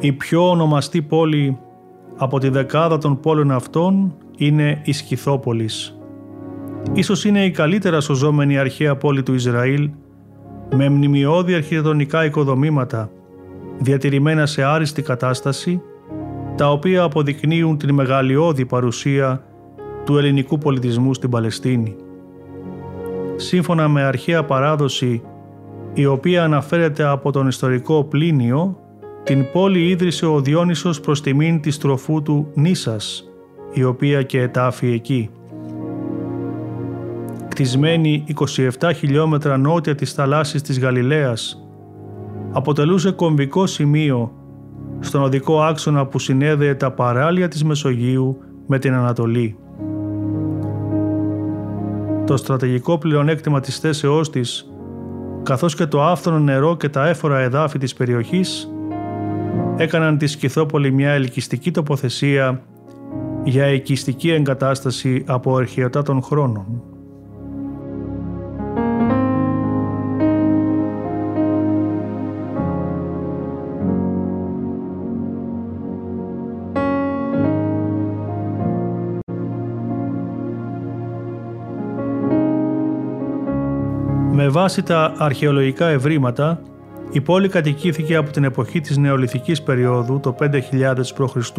Η 0.00 0.12
πιο 0.12 0.50
ονομαστή 0.50 1.02
πόλη 1.02 1.58
από 2.16 2.38
τη 2.38 2.48
δεκάδα 2.48 2.98
των 2.98 3.20
πόλεων 3.20 3.50
αυτών 3.50 4.14
είναι 4.36 4.80
η 4.84 4.92
Σκυθόπολης. 4.92 5.98
Ίσως 6.92 7.24
είναι 7.24 7.44
η 7.44 7.50
καλύτερα 7.50 8.00
σωζόμενη 8.00 8.58
αρχαία 8.58 8.96
πόλη 8.96 9.22
του 9.22 9.34
Ισραήλ 9.34 9.90
με 10.76 10.88
μνημειώδη 10.88 11.54
αρχιτεκτονικά 11.54 12.24
οικοδομήματα 12.24 13.10
διατηρημένα 13.78 14.46
σε 14.46 14.62
άριστη 14.62 15.02
κατάσταση 15.02 15.82
τα 16.56 16.70
οποία 16.70 17.02
αποδεικνύουν 17.02 17.78
την 17.78 17.94
μεγαλειώδη 17.94 18.66
παρουσία 18.66 19.42
του 20.04 20.18
ελληνικού 20.18 20.58
πολιτισμού 20.58 21.14
στην 21.14 21.30
Παλαιστίνη. 21.30 21.96
Σύμφωνα 23.40 23.88
με 23.88 24.02
αρχαία 24.02 24.44
παράδοση 24.44 25.22
η 25.94 26.06
οποία 26.06 26.44
αναφέρεται 26.44 27.04
από 27.04 27.32
τον 27.32 27.48
ιστορικό 27.48 28.04
Πλίνιο, 28.04 28.78
την 29.22 29.50
πόλη 29.52 29.88
ίδρυσε 29.88 30.26
ο 30.26 30.40
Διόνυσος 30.40 31.00
προς 31.00 31.20
τιμήν 31.20 31.60
της 31.60 31.78
τροφού 31.78 32.22
του 32.22 32.50
Νίσας, 32.54 33.28
η 33.72 33.84
οποία 33.84 34.22
και 34.22 34.40
ετάφη 34.40 34.92
εκεί. 34.92 35.30
Κτισμένη 37.48 38.24
27 38.80 38.90
χιλιόμετρα 38.94 39.56
νότια 39.56 39.94
της 39.94 40.12
θαλάσσης 40.12 40.62
της 40.62 40.80
Γαλιλαίας, 40.80 41.68
αποτελούσε 42.52 43.10
κομβικό 43.10 43.66
σημείο 43.66 44.32
στον 45.00 45.22
οδικό 45.22 45.62
άξονα 45.62 46.06
που 46.06 46.18
συνέδεε 46.18 46.74
τα 46.74 46.90
παράλια 46.90 47.48
της 47.48 47.64
Μεσογείου 47.64 48.38
με 48.66 48.78
την 48.78 48.94
Ανατολή. 48.94 49.56
Το 52.28 52.36
στρατηγικό 52.36 52.98
πλεονέκτημα 52.98 53.60
της 53.60 53.78
θέσεώς 53.78 54.30
της, 54.30 54.70
καθώς 55.42 55.74
και 55.74 55.86
το 55.86 56.02
άφθονο 56.02 56.38
νερό 56.38 56.76
και 56.76 56.88
τα 56.88 57.08
έφορα 57.08 57.38
εδάφη 57.38 57.78
της 57.78 57.94
περιοχής, 57.94 58.70
έκαναν 59.76 60.18
τη 60.18 60.26
Σκυθόπολη 60.26 60.92
μια 60.92 61.10
ελκυστική 61.10 61.70
τοποθεσία 61.70 62.62
για 63.44 63.68
οικιστική 63.68 64.30
εγκατάσταση 64.30 65.24
από 65.26 65.56
αρχαιοτά 65.56 66.02
των 66.02 66.22
χρόνων. 66.22 66.82
Με 84.40 84.48
βάση 84.48 84.82
τα 84.82 85.12
αρχαιολογικά 85.16 85.88
ευρήματα, 85.88 86.62
η 87.12 87.20
πόλη 87.20 87.48
κατοικήθηκε 87.48 88.16
από 88.16 88.30
την 88.30 88.44
εποχή 88.44 88.80
της 88.80 88.96
νεολιθικής 88.96 89.62
περίοδου 89.62 90.20
το 90.20 90.34
5000 90.40 90.50
π.Χ. 91.14 91.50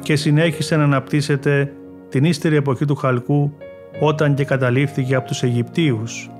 και 0.00 0.16
συνέχισε 0.16 0.76
να 0.76 0.82
αναπτύσσεται 0.84 1.72
την 2.08 2.24
ύστερη 2.24 2.56
εποχή 2.56 2.84
του 2.84 2.94
Χαλκού 2.94 3.52
όταν 4.00 4.34
και 4.34 4.44
καταλήφθηκε 4.44 5.14
από 5.14 5.26
τους 5.26 5.42
Αιγυπτίους. 5.42 6.30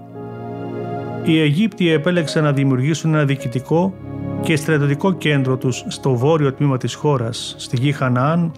Οι 1.25 1.41
Αιγύπτιοι 1.41 1.91
επέλεξαν 1.93 2.43
να 2.43 2.53
δημιουργήσουν 2.53 3.15
ένα 3.15 3.25
διοικητικό 3.25 3.95
και 4.43 4.57
στρατιωτικό 4.57 5.13
κέντρο 5.13 5.57
τους 5.57 5.85
στο 5.89 6.15
βόρειο 6.15 6.53
τμήμα 6.53 6.77
της 6.77 6.95
χώρας, 6.95 7.55
στη 7.59 7.77
γη 7.77 7.93
Χαναάν, 7.93 8.53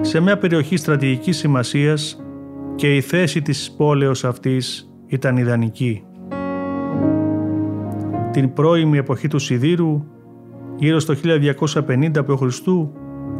σε 0.00 0.20
μια 0.20 0.38
περιοχή 0.38 0.76
στρατηγικής 0.76 1.36
σημασίας 1.36 2.22
και 2.74 2.96
η 2.96 3.00
θέση 3.00 3.42
της 3.42 3.74
πόλεως 3.76 4.24
αυτής 4.24 4.90
ήταν 5.06 5.36
ιδανική 5.36 6.02
την 8.30 8.52
πρώιμη 8.52 8.98
εποχή 8.98 9.28
του 9.28 9.38
Σιδήρου, 9.38 10.04
γύρω 10.76 10.98
στο 10.98 11.14
1250 11.24 12.26
π.Χ., 12.26 12.58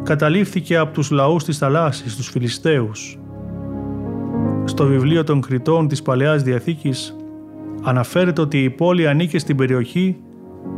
καταλήφθηκε 0.03 0.77
από 0.77 0.93
τους 0.93 1.11
λαούς 1.11 1.45
της 1.45 1.59
θαλάσσης, 1.59 2.17
τους 2.17 2.29
Φιλιστέους. 2.29 3.19
Στο 4.65 4.87
βιβλίο 4.87 5.25
των 5.25 5.41
Κριτών 5.41 5.89
της 5.89 6.03
Παλαιάς 6.03 6.43
Διαθήκης 6.43 7.17
αναφέρεται 7.83 8.41
ότι 8.41 8.63
η 8.63 8.71
πόλη 8.71 9.09
ανήκε 9.09 9.39
στην 9.39 9.57
περιοχή 9.57 10.17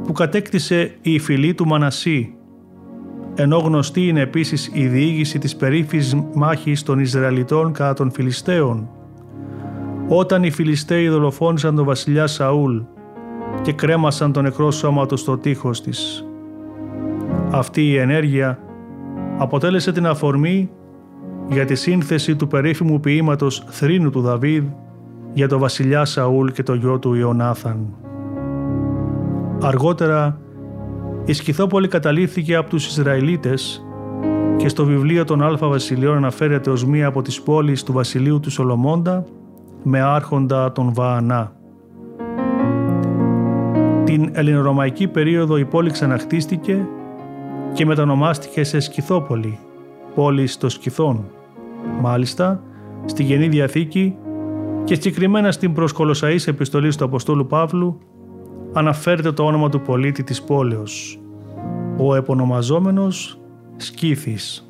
που 0.04 0.12
κατέκτησε 0.12 0.94
η 1.00 1.18
φυλή 1.18 1.54
του 1.54 1.66
Μανασί, 1.66 2.34
ενώ 3.34 3.58
γνωστή 3.58 4.08
είναι 4.08 4.20
επίσης 4.20 4.70
η 4.72 4.86
διήγηση 4.86 5.38
της 5.38 5.56
περίφης 5.56 6.16
μάχης 6.34 6.82
των 6.82 6.98
Ισραηλιτών 6.98 7.72
κατά 7.72 7.92
των 7.92 8.10
Φιλιστέων, 8.10 8.88
όταν 10.08 10.44
οι 10.44 10.50
Φιλιστέοι 10.50 11.08
δολοφόνησαν 11.08 11.76
τον 11.76 11.84
βασιλιά 11.84 12.26
Σαούλ 12.26 12.78
και 13.62 13.72
κρέμασαν 13.72 14.32
το 14.32 14.42
νεκρό 14.42 14.70
σώμα 14.70 15.06
του 15.06 15.16
στο 15.16 15.38
τείχος 15.38 15.82
της. 15.82 16.24
Αυτή 17.50 17.82
η 17.82 17.96
ενέργεια 17.96 18.58
αποτέλεσε 19.38 19.92
την 19.92 20.06
αφορμή 20.06 20.70
για 21.48 21.64
τη 21.64 21.74
σύνθεση 21.74 22.36
του 22.36 22.46
περίφημου 22.46 23.00
ποίηματος 23.00 23.64
θρήνου 23.66 24.10
του 24.10 24.20
Δαβίδ 24.20 24.64
για 25.32 25.48
το 25.48 25.58
βασιλιά 25.58 26.04
Σαούλ 26.04 26.48
και 26.48 26.62
το 26.62 26.74
γιο 26.74 26.98
του 26.98 27.14
Ιωνάθαν. 27.14 27.94
Αργότερα 29.62 30.40
η 31.24 31.32
Σκυθόπολη 31.32 31.88
καταλήφθηκε 31.88 32.54
από 32.54 32.70
τους 32.70 32.86
Ισραηλίτες 32.86 33.84
και 34.56 34.68
στο 34.68 34.84
βιβλίο 34.84 35.24
των 35.24 35.42
Αλφα 35.42 35.66
Βασιλείων 35.66 36.16
αναφέρεται 36.16 36.70
ως 36.70 36.84
μία 36.84 37.06
από 37.06 37.22
τις 37.22 37.42
πόλεις 37.42 37.82
του 37.82 37.92
βασιλείου 37.92 38.40
του 38.40 38.50
Σολομώντα 38.50 39.24
με 39.82 40.00
άρχοντα 40.00 40.72
τον 40.72 40.92
Βαανά. 40.94 41.59
Την 44.10 44.30
ελληνορωμαϊκή 44.32 45.08
περίοδο 45.08 45.56
η 45.56 45.64
πόλη 45.64 45.90
ξαναχτίστηκε 45.90 46.88
και 47.72 47.86
μετανομάστηκε 47.86 48.64
σε 48.64 48.80
Σκυθόπολη, 48.80 49.58
πόλη 50.14 50.48
των 50.48 50.70
Σκυθών. 50.70 51.30
Μάλιστα, 52.00 52.62
στη 53.04 53.22
Γενή 53.22 53.48
Διαθήκη 53.48 54.16
και 54.84 54.94
συγκεκριμένα 54.94 55.52
στην 55.52 55.72
προσκολοσαής 55.72 56.46
επιστολή 56.46 56.94
του 56.94 57.04
Αποστόλου 57.04 57.46
Παύλου 57.46 57.98
αναφέρεται 58.72 59.32
το 59.32 59.44
όνομα 59.44 59.68
του 59.68 59.80
πολίτη 59.80 60.22
της 60.22 60.42
πόλεως, 60.42 61.20
ο 61.96 62.14
επωνομαζόμενος 62.14 63.40
Σκύθης. 63.76 64.69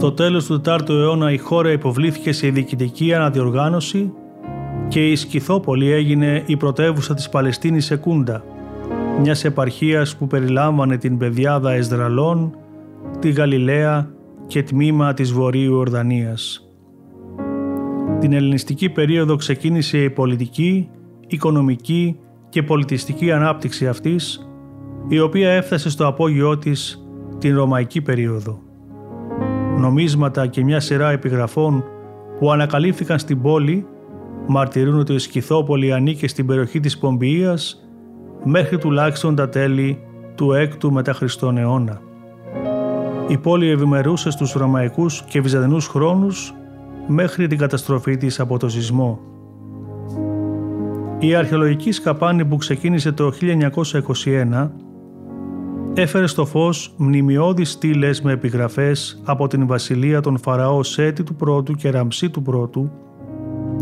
Στο 0.00 0.12
τέλος 0.12 0.46
του 0.46 0.60
4ου 0.64 0.88
αιώνα 0.88 1.32
η 1.32 1.36
χώρα 1.38 1.72
υποβλήθηκε 1.72 2.32
σε 2.32 2.48
διοικητική 2.48 3.14
αναδιοργάνωση 3.14 4.12
και 4.88 5.10
η 5.10 5.16
Σκυθόπολη 5.16 5.90
έγινε 5.90 6.42
η 6.46 6.56
πρωτεύουσα 6.56 7.14
της 7.14 7.28
Παλαιστίνης 7.28 7.84
Σεκούντα, 7.84 8.44
μιας 9.20 9.44
επαρχίας 9.44 10.16
που 10.16 10.26
περιλάμβανε 10.26 10.96
την 10.96 11.18
πεδιάδα 11.18 11.72
Εσδραλών, 11.72 12.56
τη 13.18 13.30
Γαλιλαία 13.30 14.10
και 14.46 14.62
τμήμα 14.62 15.14
της 15.14 15.32
Βορείου 15.32 15.76
Ορδανίας. 15.76 16.68
Την 18.20 18.32
ελληνιστική 18.32 18.88
περίοδο 18.88 19.36
ξεκίνησε 19.36 20.02
η 20.02 20.10
πολιτική, 20.10 20.88
οικονομική 21.26 22.18
και 22.48 22.62
πολιτιστική 22.62 23.32
ανάπτυξη 23.32 23.88
αυτής, 23.88 24.50
η 25.08 25.20
οποία 25.20 25.50
έφτασε 25.50 25.90
στο 25.90 26.06
απόγειό 26.06 26.58
της 26.58 27.06
την 27.38 27.56
Ρωμαϊκή 27.56 28.00
περίοδο 28.00 28.68
νομίσματα 29.78 30.46
και 30.46 30.64
μια 30.64 30.80
σειρά 30.80 31.10
επιγραφών 31.10 31.84
που 32.38 32.52
ανακαλύφθηκαν 32.52 33.18
στην 33.18 33.42
πόλη 33.42 33.86
μαρτυρούν 34.46 34.98
ότι 34.98 35.14
η 35.14 35.18
Σκυθόπολη 35.18 35.92
ανήκε 35.92 36.28
στην 36.28 36.46
περιοχή 36.46 36.80
της 36.80 36.98
Πομπιείας 36.98 37.84
μέχρι 38.44 38.78
τουλάχιστον 38.78 39.34
τα 39.34 39.48
τέλη 39.48 39.98
του 40.34 40.50
6ου 40.54 40.90
μετά 40.90 41.12
Χριστόν 41.12 41.56
αιώνα. 41.56 42.00
Η 43.28 43.38
πόλη 43.38 43.68
ευημερούσε 43.68 44.30
στους 44.30 44.52
Ρωμαϊκούς 44.52 45.22
και 45.22 45.40
Βυζαντινούς 45.40 45.86
χρόνους 45.86 46.54
μέχρι 47.06 47.46
την 47.46 47.58
καταστροφή 47.58 48.16
της 48.16 48.40
από 48.40 48.58
το 48.58 48.68
σεισμό. 48.68 49.20
Η 51.18 51.34
αρχαιολογική 51.34 51.92
σκαπάνη 51.92 52.44
που 52.44 52.56
ξεκίνησε 52.56 53.12
το 53.12 53.32
1921 53.40 54.70
έφερε 55.94 56.26
στο 56.26 56.46
φως 56.46 56.94
μνημειώδεις 56.96 57.70
στήλες 57.70 58.22
με 58.22 58.32
επιγραφές 58.32 59.20
από 59.24 59.46
την 59.46 59.66
βασιλεία 59.66 60.20
των 60.20 60.38
Φαραώ 60.38 60.82
Σέτη 60.82 61.22
του 61.22 61.34
Πρώτου 61.34 61.74
και 61.74 61.90
Ραμψή 61.90 62.30
του 62.30 62.42
Πρώτου, 62.42 62.90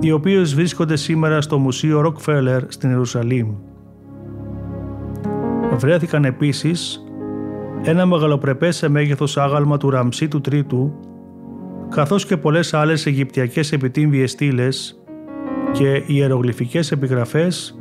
οι 0.01 0.13
οποίες 0.13 0.55
βρίσκονται 0.55 0.97
σήμερα 0.97 1.41
στο 1.41 1.59
Μουσείο 1.59 2.01
Ροκφέλερ 2.01 2.63
στην 2.69 2.91
Ιερουσαλήμ. 2.91 3.55
Βρέθηκαν 5.77 6.25
επίσης 6.25 7.05
ένα 7.83 8.07
μεγαλοπρεπές 8.07 8.77
σε 8.77 8.89
μέγεθος 8.89 9.37
άγαλμα 9.37 9.77
του 9.77 9.91
Ραμψή 9.91 10.29
του 10.29 10.41
Τρίτου, 10.41 10.93
καθώς 11.89 12.27
και 12.27 12.37
πολλές 12.37 12.75
άλλες 12.75 13.07
Αιγυπτιακές 13.07 13.73
επιτύμβιες 13.73 14.31
στήλες 14.31 15.03
και 15.73 16.03
ιερογλυφικές 16.07 16.93
επιγραφές 16.93 17.79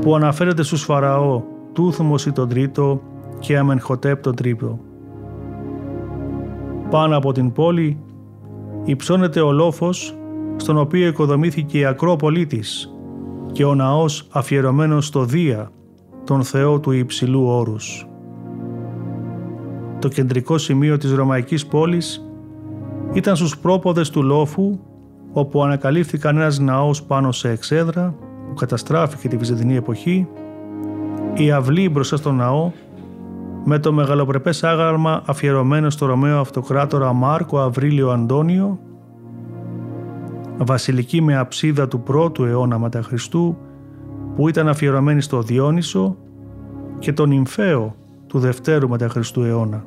που 0.00 0.14
αναφέρονται 0.14 0.62
στους 0.62 0.82
Φαραώ 0.82 1.42
Τούθμος 1.72 2.26
ή 2.26 2.32
τον 2.32 2.48
Τρίτο 2.48 3.02
και 3.38 3.58
Αμενχωτέπ 3.58 4.22
τον 4.22 4.34
Τρίπο. 4.34 4.80
Πάνω 6.90 7.16
από 7.16 7.32
την 7.32 7.52
πόλη 7.52 7.98
υψώνεται 8.84 9.40
ο 9.40 9.52
λόφος 9.52 10.14
στον 10.56 10.78
οποίο 10.78 11.06
οικοδομήθηκε 11.06 11.78
η 11.78 11.84
Ακρόπολή 11.84 12.46
της 12.46 12.92
και 13.52 13.64
ο 13.64 13.74
ναός 13.74 14.26
αφιερωμένος 14.30 15.06
στο 15.06 15.24
Δία, 15.24 15.70
τον 16.24 16.42
Θεό 16.42 16.80
του 16.80 16.90
υψηλού 16.90 17.44
όρους. 17.46 18.08
Το 19.98 20.08
κεντρικό 20.08 20.58
σημείο 20.58 20.96
της 20.96 21.12
Ρωμαϊκής 21.12 21.66
πόλης 21.66 22.28
ήταν 23.12 23.36
στους 23.36 23.58
πρόποδες 23.58 24.10
του 24.10 24.22
λόφου 24.22 24.78
όπου 25.32 25.62
ανακαλύφθηκαν 25.62 26.36
ένας 26.36 26.58
ναός 26.58 27.02
πάνω 27.02 27.32
σε 27.32 27.50
εξέδρα 27.50 28.14
που 28.48 28.54
καταστράφηκε 28.54 29.28
τη 29.28 29.36
Βυζαντινή 29.36 29.76
εποχή, 29.76 30.28
η 31.34 31.50
αυλή 31.50 31.88
μπροστά 31.88 32.16
στο 32.16 32.32
ναό 32.32 32.70
με 33.64 33.78
το 33.78 33.92
μεγαλοπρεπές 33.92 34.64
άγαλμα 34.64 35.22
αφιερωμένο 35.26 35.90
στο 35.90 36.06
Ρωμαίο 36.06 36.40
Αυτοκράτορα 36.40 37.12
Μάρκο 37.12 37.58
Αβρίλιο 37.58 38.10
Αντώνιο, 38.10 38.78
βασιλική 40.58 41.20
με 41.20 41.36
αψίδα 41.36 41.88
του 41.88 42.00
πρώτου 42.00 42.44
αιώνα 42.44 42.78
μετά 42.78 43.02
Χριστού 43.02 43.56
που 44.34 44.48
ήταν 44.48 44.68
αφιερωμένη 44.68 45.20
στο 45.20 45.42
Διόνυσο 45.42 46.16
και 46.98 47.12
τον 47.12 47.30
Ιμφαίο 47.30 47.94
του 48.26 48.38
δευτέρου 48.38 48.88
μετά 48.88 49.08
Χριστού 49.08 49.42
αιώνα. 49.42 49.84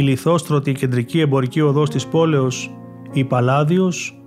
Η 0.00 0.02
λιθόστρωτη 0.02 0.72
κεντρική 0.72 1.20
εμπορική 1.20 1.60
οδός 1.60 1.90
της 1.90 2.06
πόλεως, 2.06 2.70
η 3.12 3.24
Παλάδιος, 3.24 4.22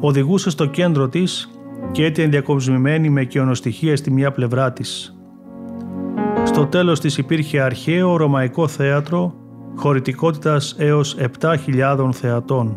οδηγούσε 0.00 0.50
στο 0.50 0.66
κέντρο 0.66 1.08
της 1.08 1.50
και 1.92 2.04
έτσι 2.04 2.22
ενδιακοσμημένη 2.22 3.08
με 3.10 3.24
κοιονοστοιχεία 3.24 3.96
στη 3.96 4.10
μια 4.10 4.32
πλευρά 4.32 4.72
της. 4.72 5.16
Στο 6.44 6.66
τέλος 6.66 7.00
της 7.00 7.18
υπήρχε 7.18 7.60
αρχαίο 7.60 8.16
ρωμαϊκό 8.16 8.68
θέατρο 8.68 9.34
χωρητικότητας 9.76 10.74
έως 10.78 11.16
7.000 11.40 12.08
θεατών. 12.12 12.76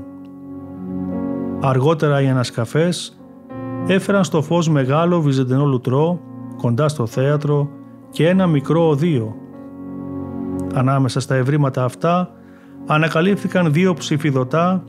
Αργότερα 1.62 2.22
οι 2.22 2.28
ανασκαφές 2.28 3.20
έφεραν 3.88 4.24
στο 4.24 4.42
φως 4.42 4.70
μεγάλο 4.70 5.22
βυζαντινό 5.22 5.66
λουτρό 5.66 6.20
κοντά 6.58 6.88
στο 6.88 7.06
θέατρο 7.06 7.70
και 8.10 8.28
ένα 8.28 8.48
μικρό 8.48 8.88
οδείο 8.88 9.36
Ανάμεσα 10.76 11.20
στα 11.20 11.36
ευρήματα 11.36 11.84
αυτά 11.84 12.30
ανακαλύφθηκαν 12.86 13.74
δύο 13.74 13.94
ψηφιδωτά 13.94 14.84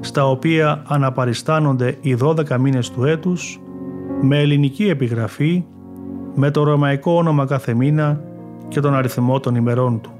στα 0.00 0.28
οποία 0.28 0.82
αναπαριστάνονται 0.86 1.96
οι 2.00 2.16
12 2.22 2.56
μήνες 2.58 2.90
του 2.90 3.04
έτους 3.04 3.60
με 4.20 4.38
ελληνική 4.38 4.88
επιγραφή, 4.88 5.64
με 6.34 6.50
το 6.50 6.62
ρωμαϊκό 6.62 7.12
όνομα 7.12 7.46
κάθε 7.46 7.74
μήνα 7.74 8.20
και 8.68 8.80
τον 8.80 8.94
αριθμό 8.94 9.40
των 9.40 9.54
ημερών 9.54 10.00
του. 10.00 10.10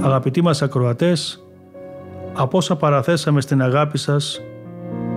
Αγαπητοί 0.00 0.42
μας 0.42 0.62
ακροατές, 0.62 1.46
από 2.32 2.56
όσα 2.56 2.76
παραθέσαμε 2.76 3.40
στην 3.40 3.62
αγάπη 3.62 3.98
σας, 3.98 4.40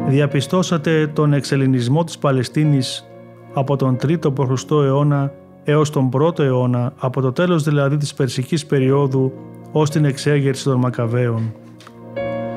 διαπιστώσατε 0.07 1.07
τον 1.07 1.33
εξελινισμό 1.33 2.03
της 2.03 2.17
Παλαιστίνης 2.17 3.07
από 3.53 3.75
τον 3.75 3.97
3ο 4.03 4.33
π.Χ. 4.33 4.71
αιώνα 4.71 5.31
έως 5.69 5.89
τον 5.89 6.09
1ο 6.13 6.39
αιώνα, 6.39 6.93
από 6.97 7.21
το 7.21 7.31
τέλος 7.31 7.63
δηλαδή 7.63 7.97
της 7.97 8.13
Περσικής 8.13 8.65
περίοδου 8.65 9.31
ως 9.71 9.89
την 9.89 10.05
εξέγερση 10.05 10.63
των 10.63 10.79
Μακαβαίων. 10.79 11.53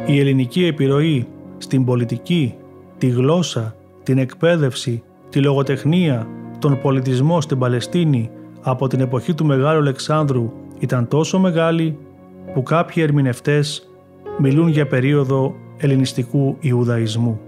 Η 0.06 0.18
ελληνική 0.18 0.64
επιρροή 0.64 1.26
στην 1.58 1.84
πολιτική, 1.84 2.54
τη 2.98 3.08
γλώσσα, 3.08 3.74
την 4.02 4.18
εκπαίδευση, 4.18 5.02
τη 5.28 5.40
λογοτεχνία, 5.40 6.26
τον 6.58 6.80
πολιτισμό 6.80 7.40
στην 7.40 7.58
Παλαιστίνη 7.58 8.30
από 8.62 8.86
την 8.86 9.00
εποχή 9.00 9.34
του 9.34 9.44
Μεγάλου 9.44 9.78
Αλεξάνδρου 9.78 10.52
ήταν 10.78 11.08
τόσο 11.08 11.38
μεγάλη 11.38 11.98
που 12.54 12.62
κάποιοι 12.62 13.02
ερμηνευτές 13.06 13.90
μιλούν 14.38 14.68
για 14.68 14.86
περίοδο 14.86 15.54
ελληνιστικού 15.76 16.56
Ιουδαϊσμού. 16.60 17.40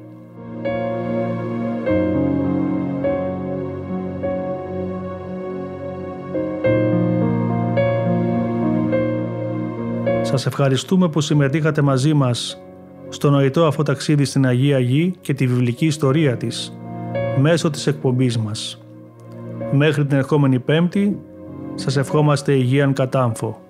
Σας 10.32 10.46
ευχαριστούμε 10.46 11.08
που 11.08 11.20
συμμετείχατε 11.20 11.82
μαζί 11.82 12.14
μας 12.14 12.62
στο 13.08 13.30
νοητό 13.30 13.66
αυτό 13.66 13.82
ταξίδι 13.82 14.24
στην 14.24 14.46
Αγία 14.46 14.78
Γη 14.78 15.14
και 15.20 15.34
τη 15.34 15.46
βιβλική 15.46 15.86
ιστορία 15.86 16.36
της 16.36 16.78
μέσω 17.40 17.70
της 17.70 17.86
εκπομπής 17.86 18.38
μας. 18.38 18.82
Μέχρι 19.72 20.06
την 20.06 20.16
ερχόμενη 20.16 20.58
Πέμπτη 20.58 21.18
σας 21.74 21.96
ευχόμαστε 21.96 22.52
υγείαν 22.52 22.92
κατάμφο. 22.92 23.60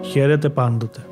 Χαίρετε 0.00 0.48
πάντοτε. 0.48 1.07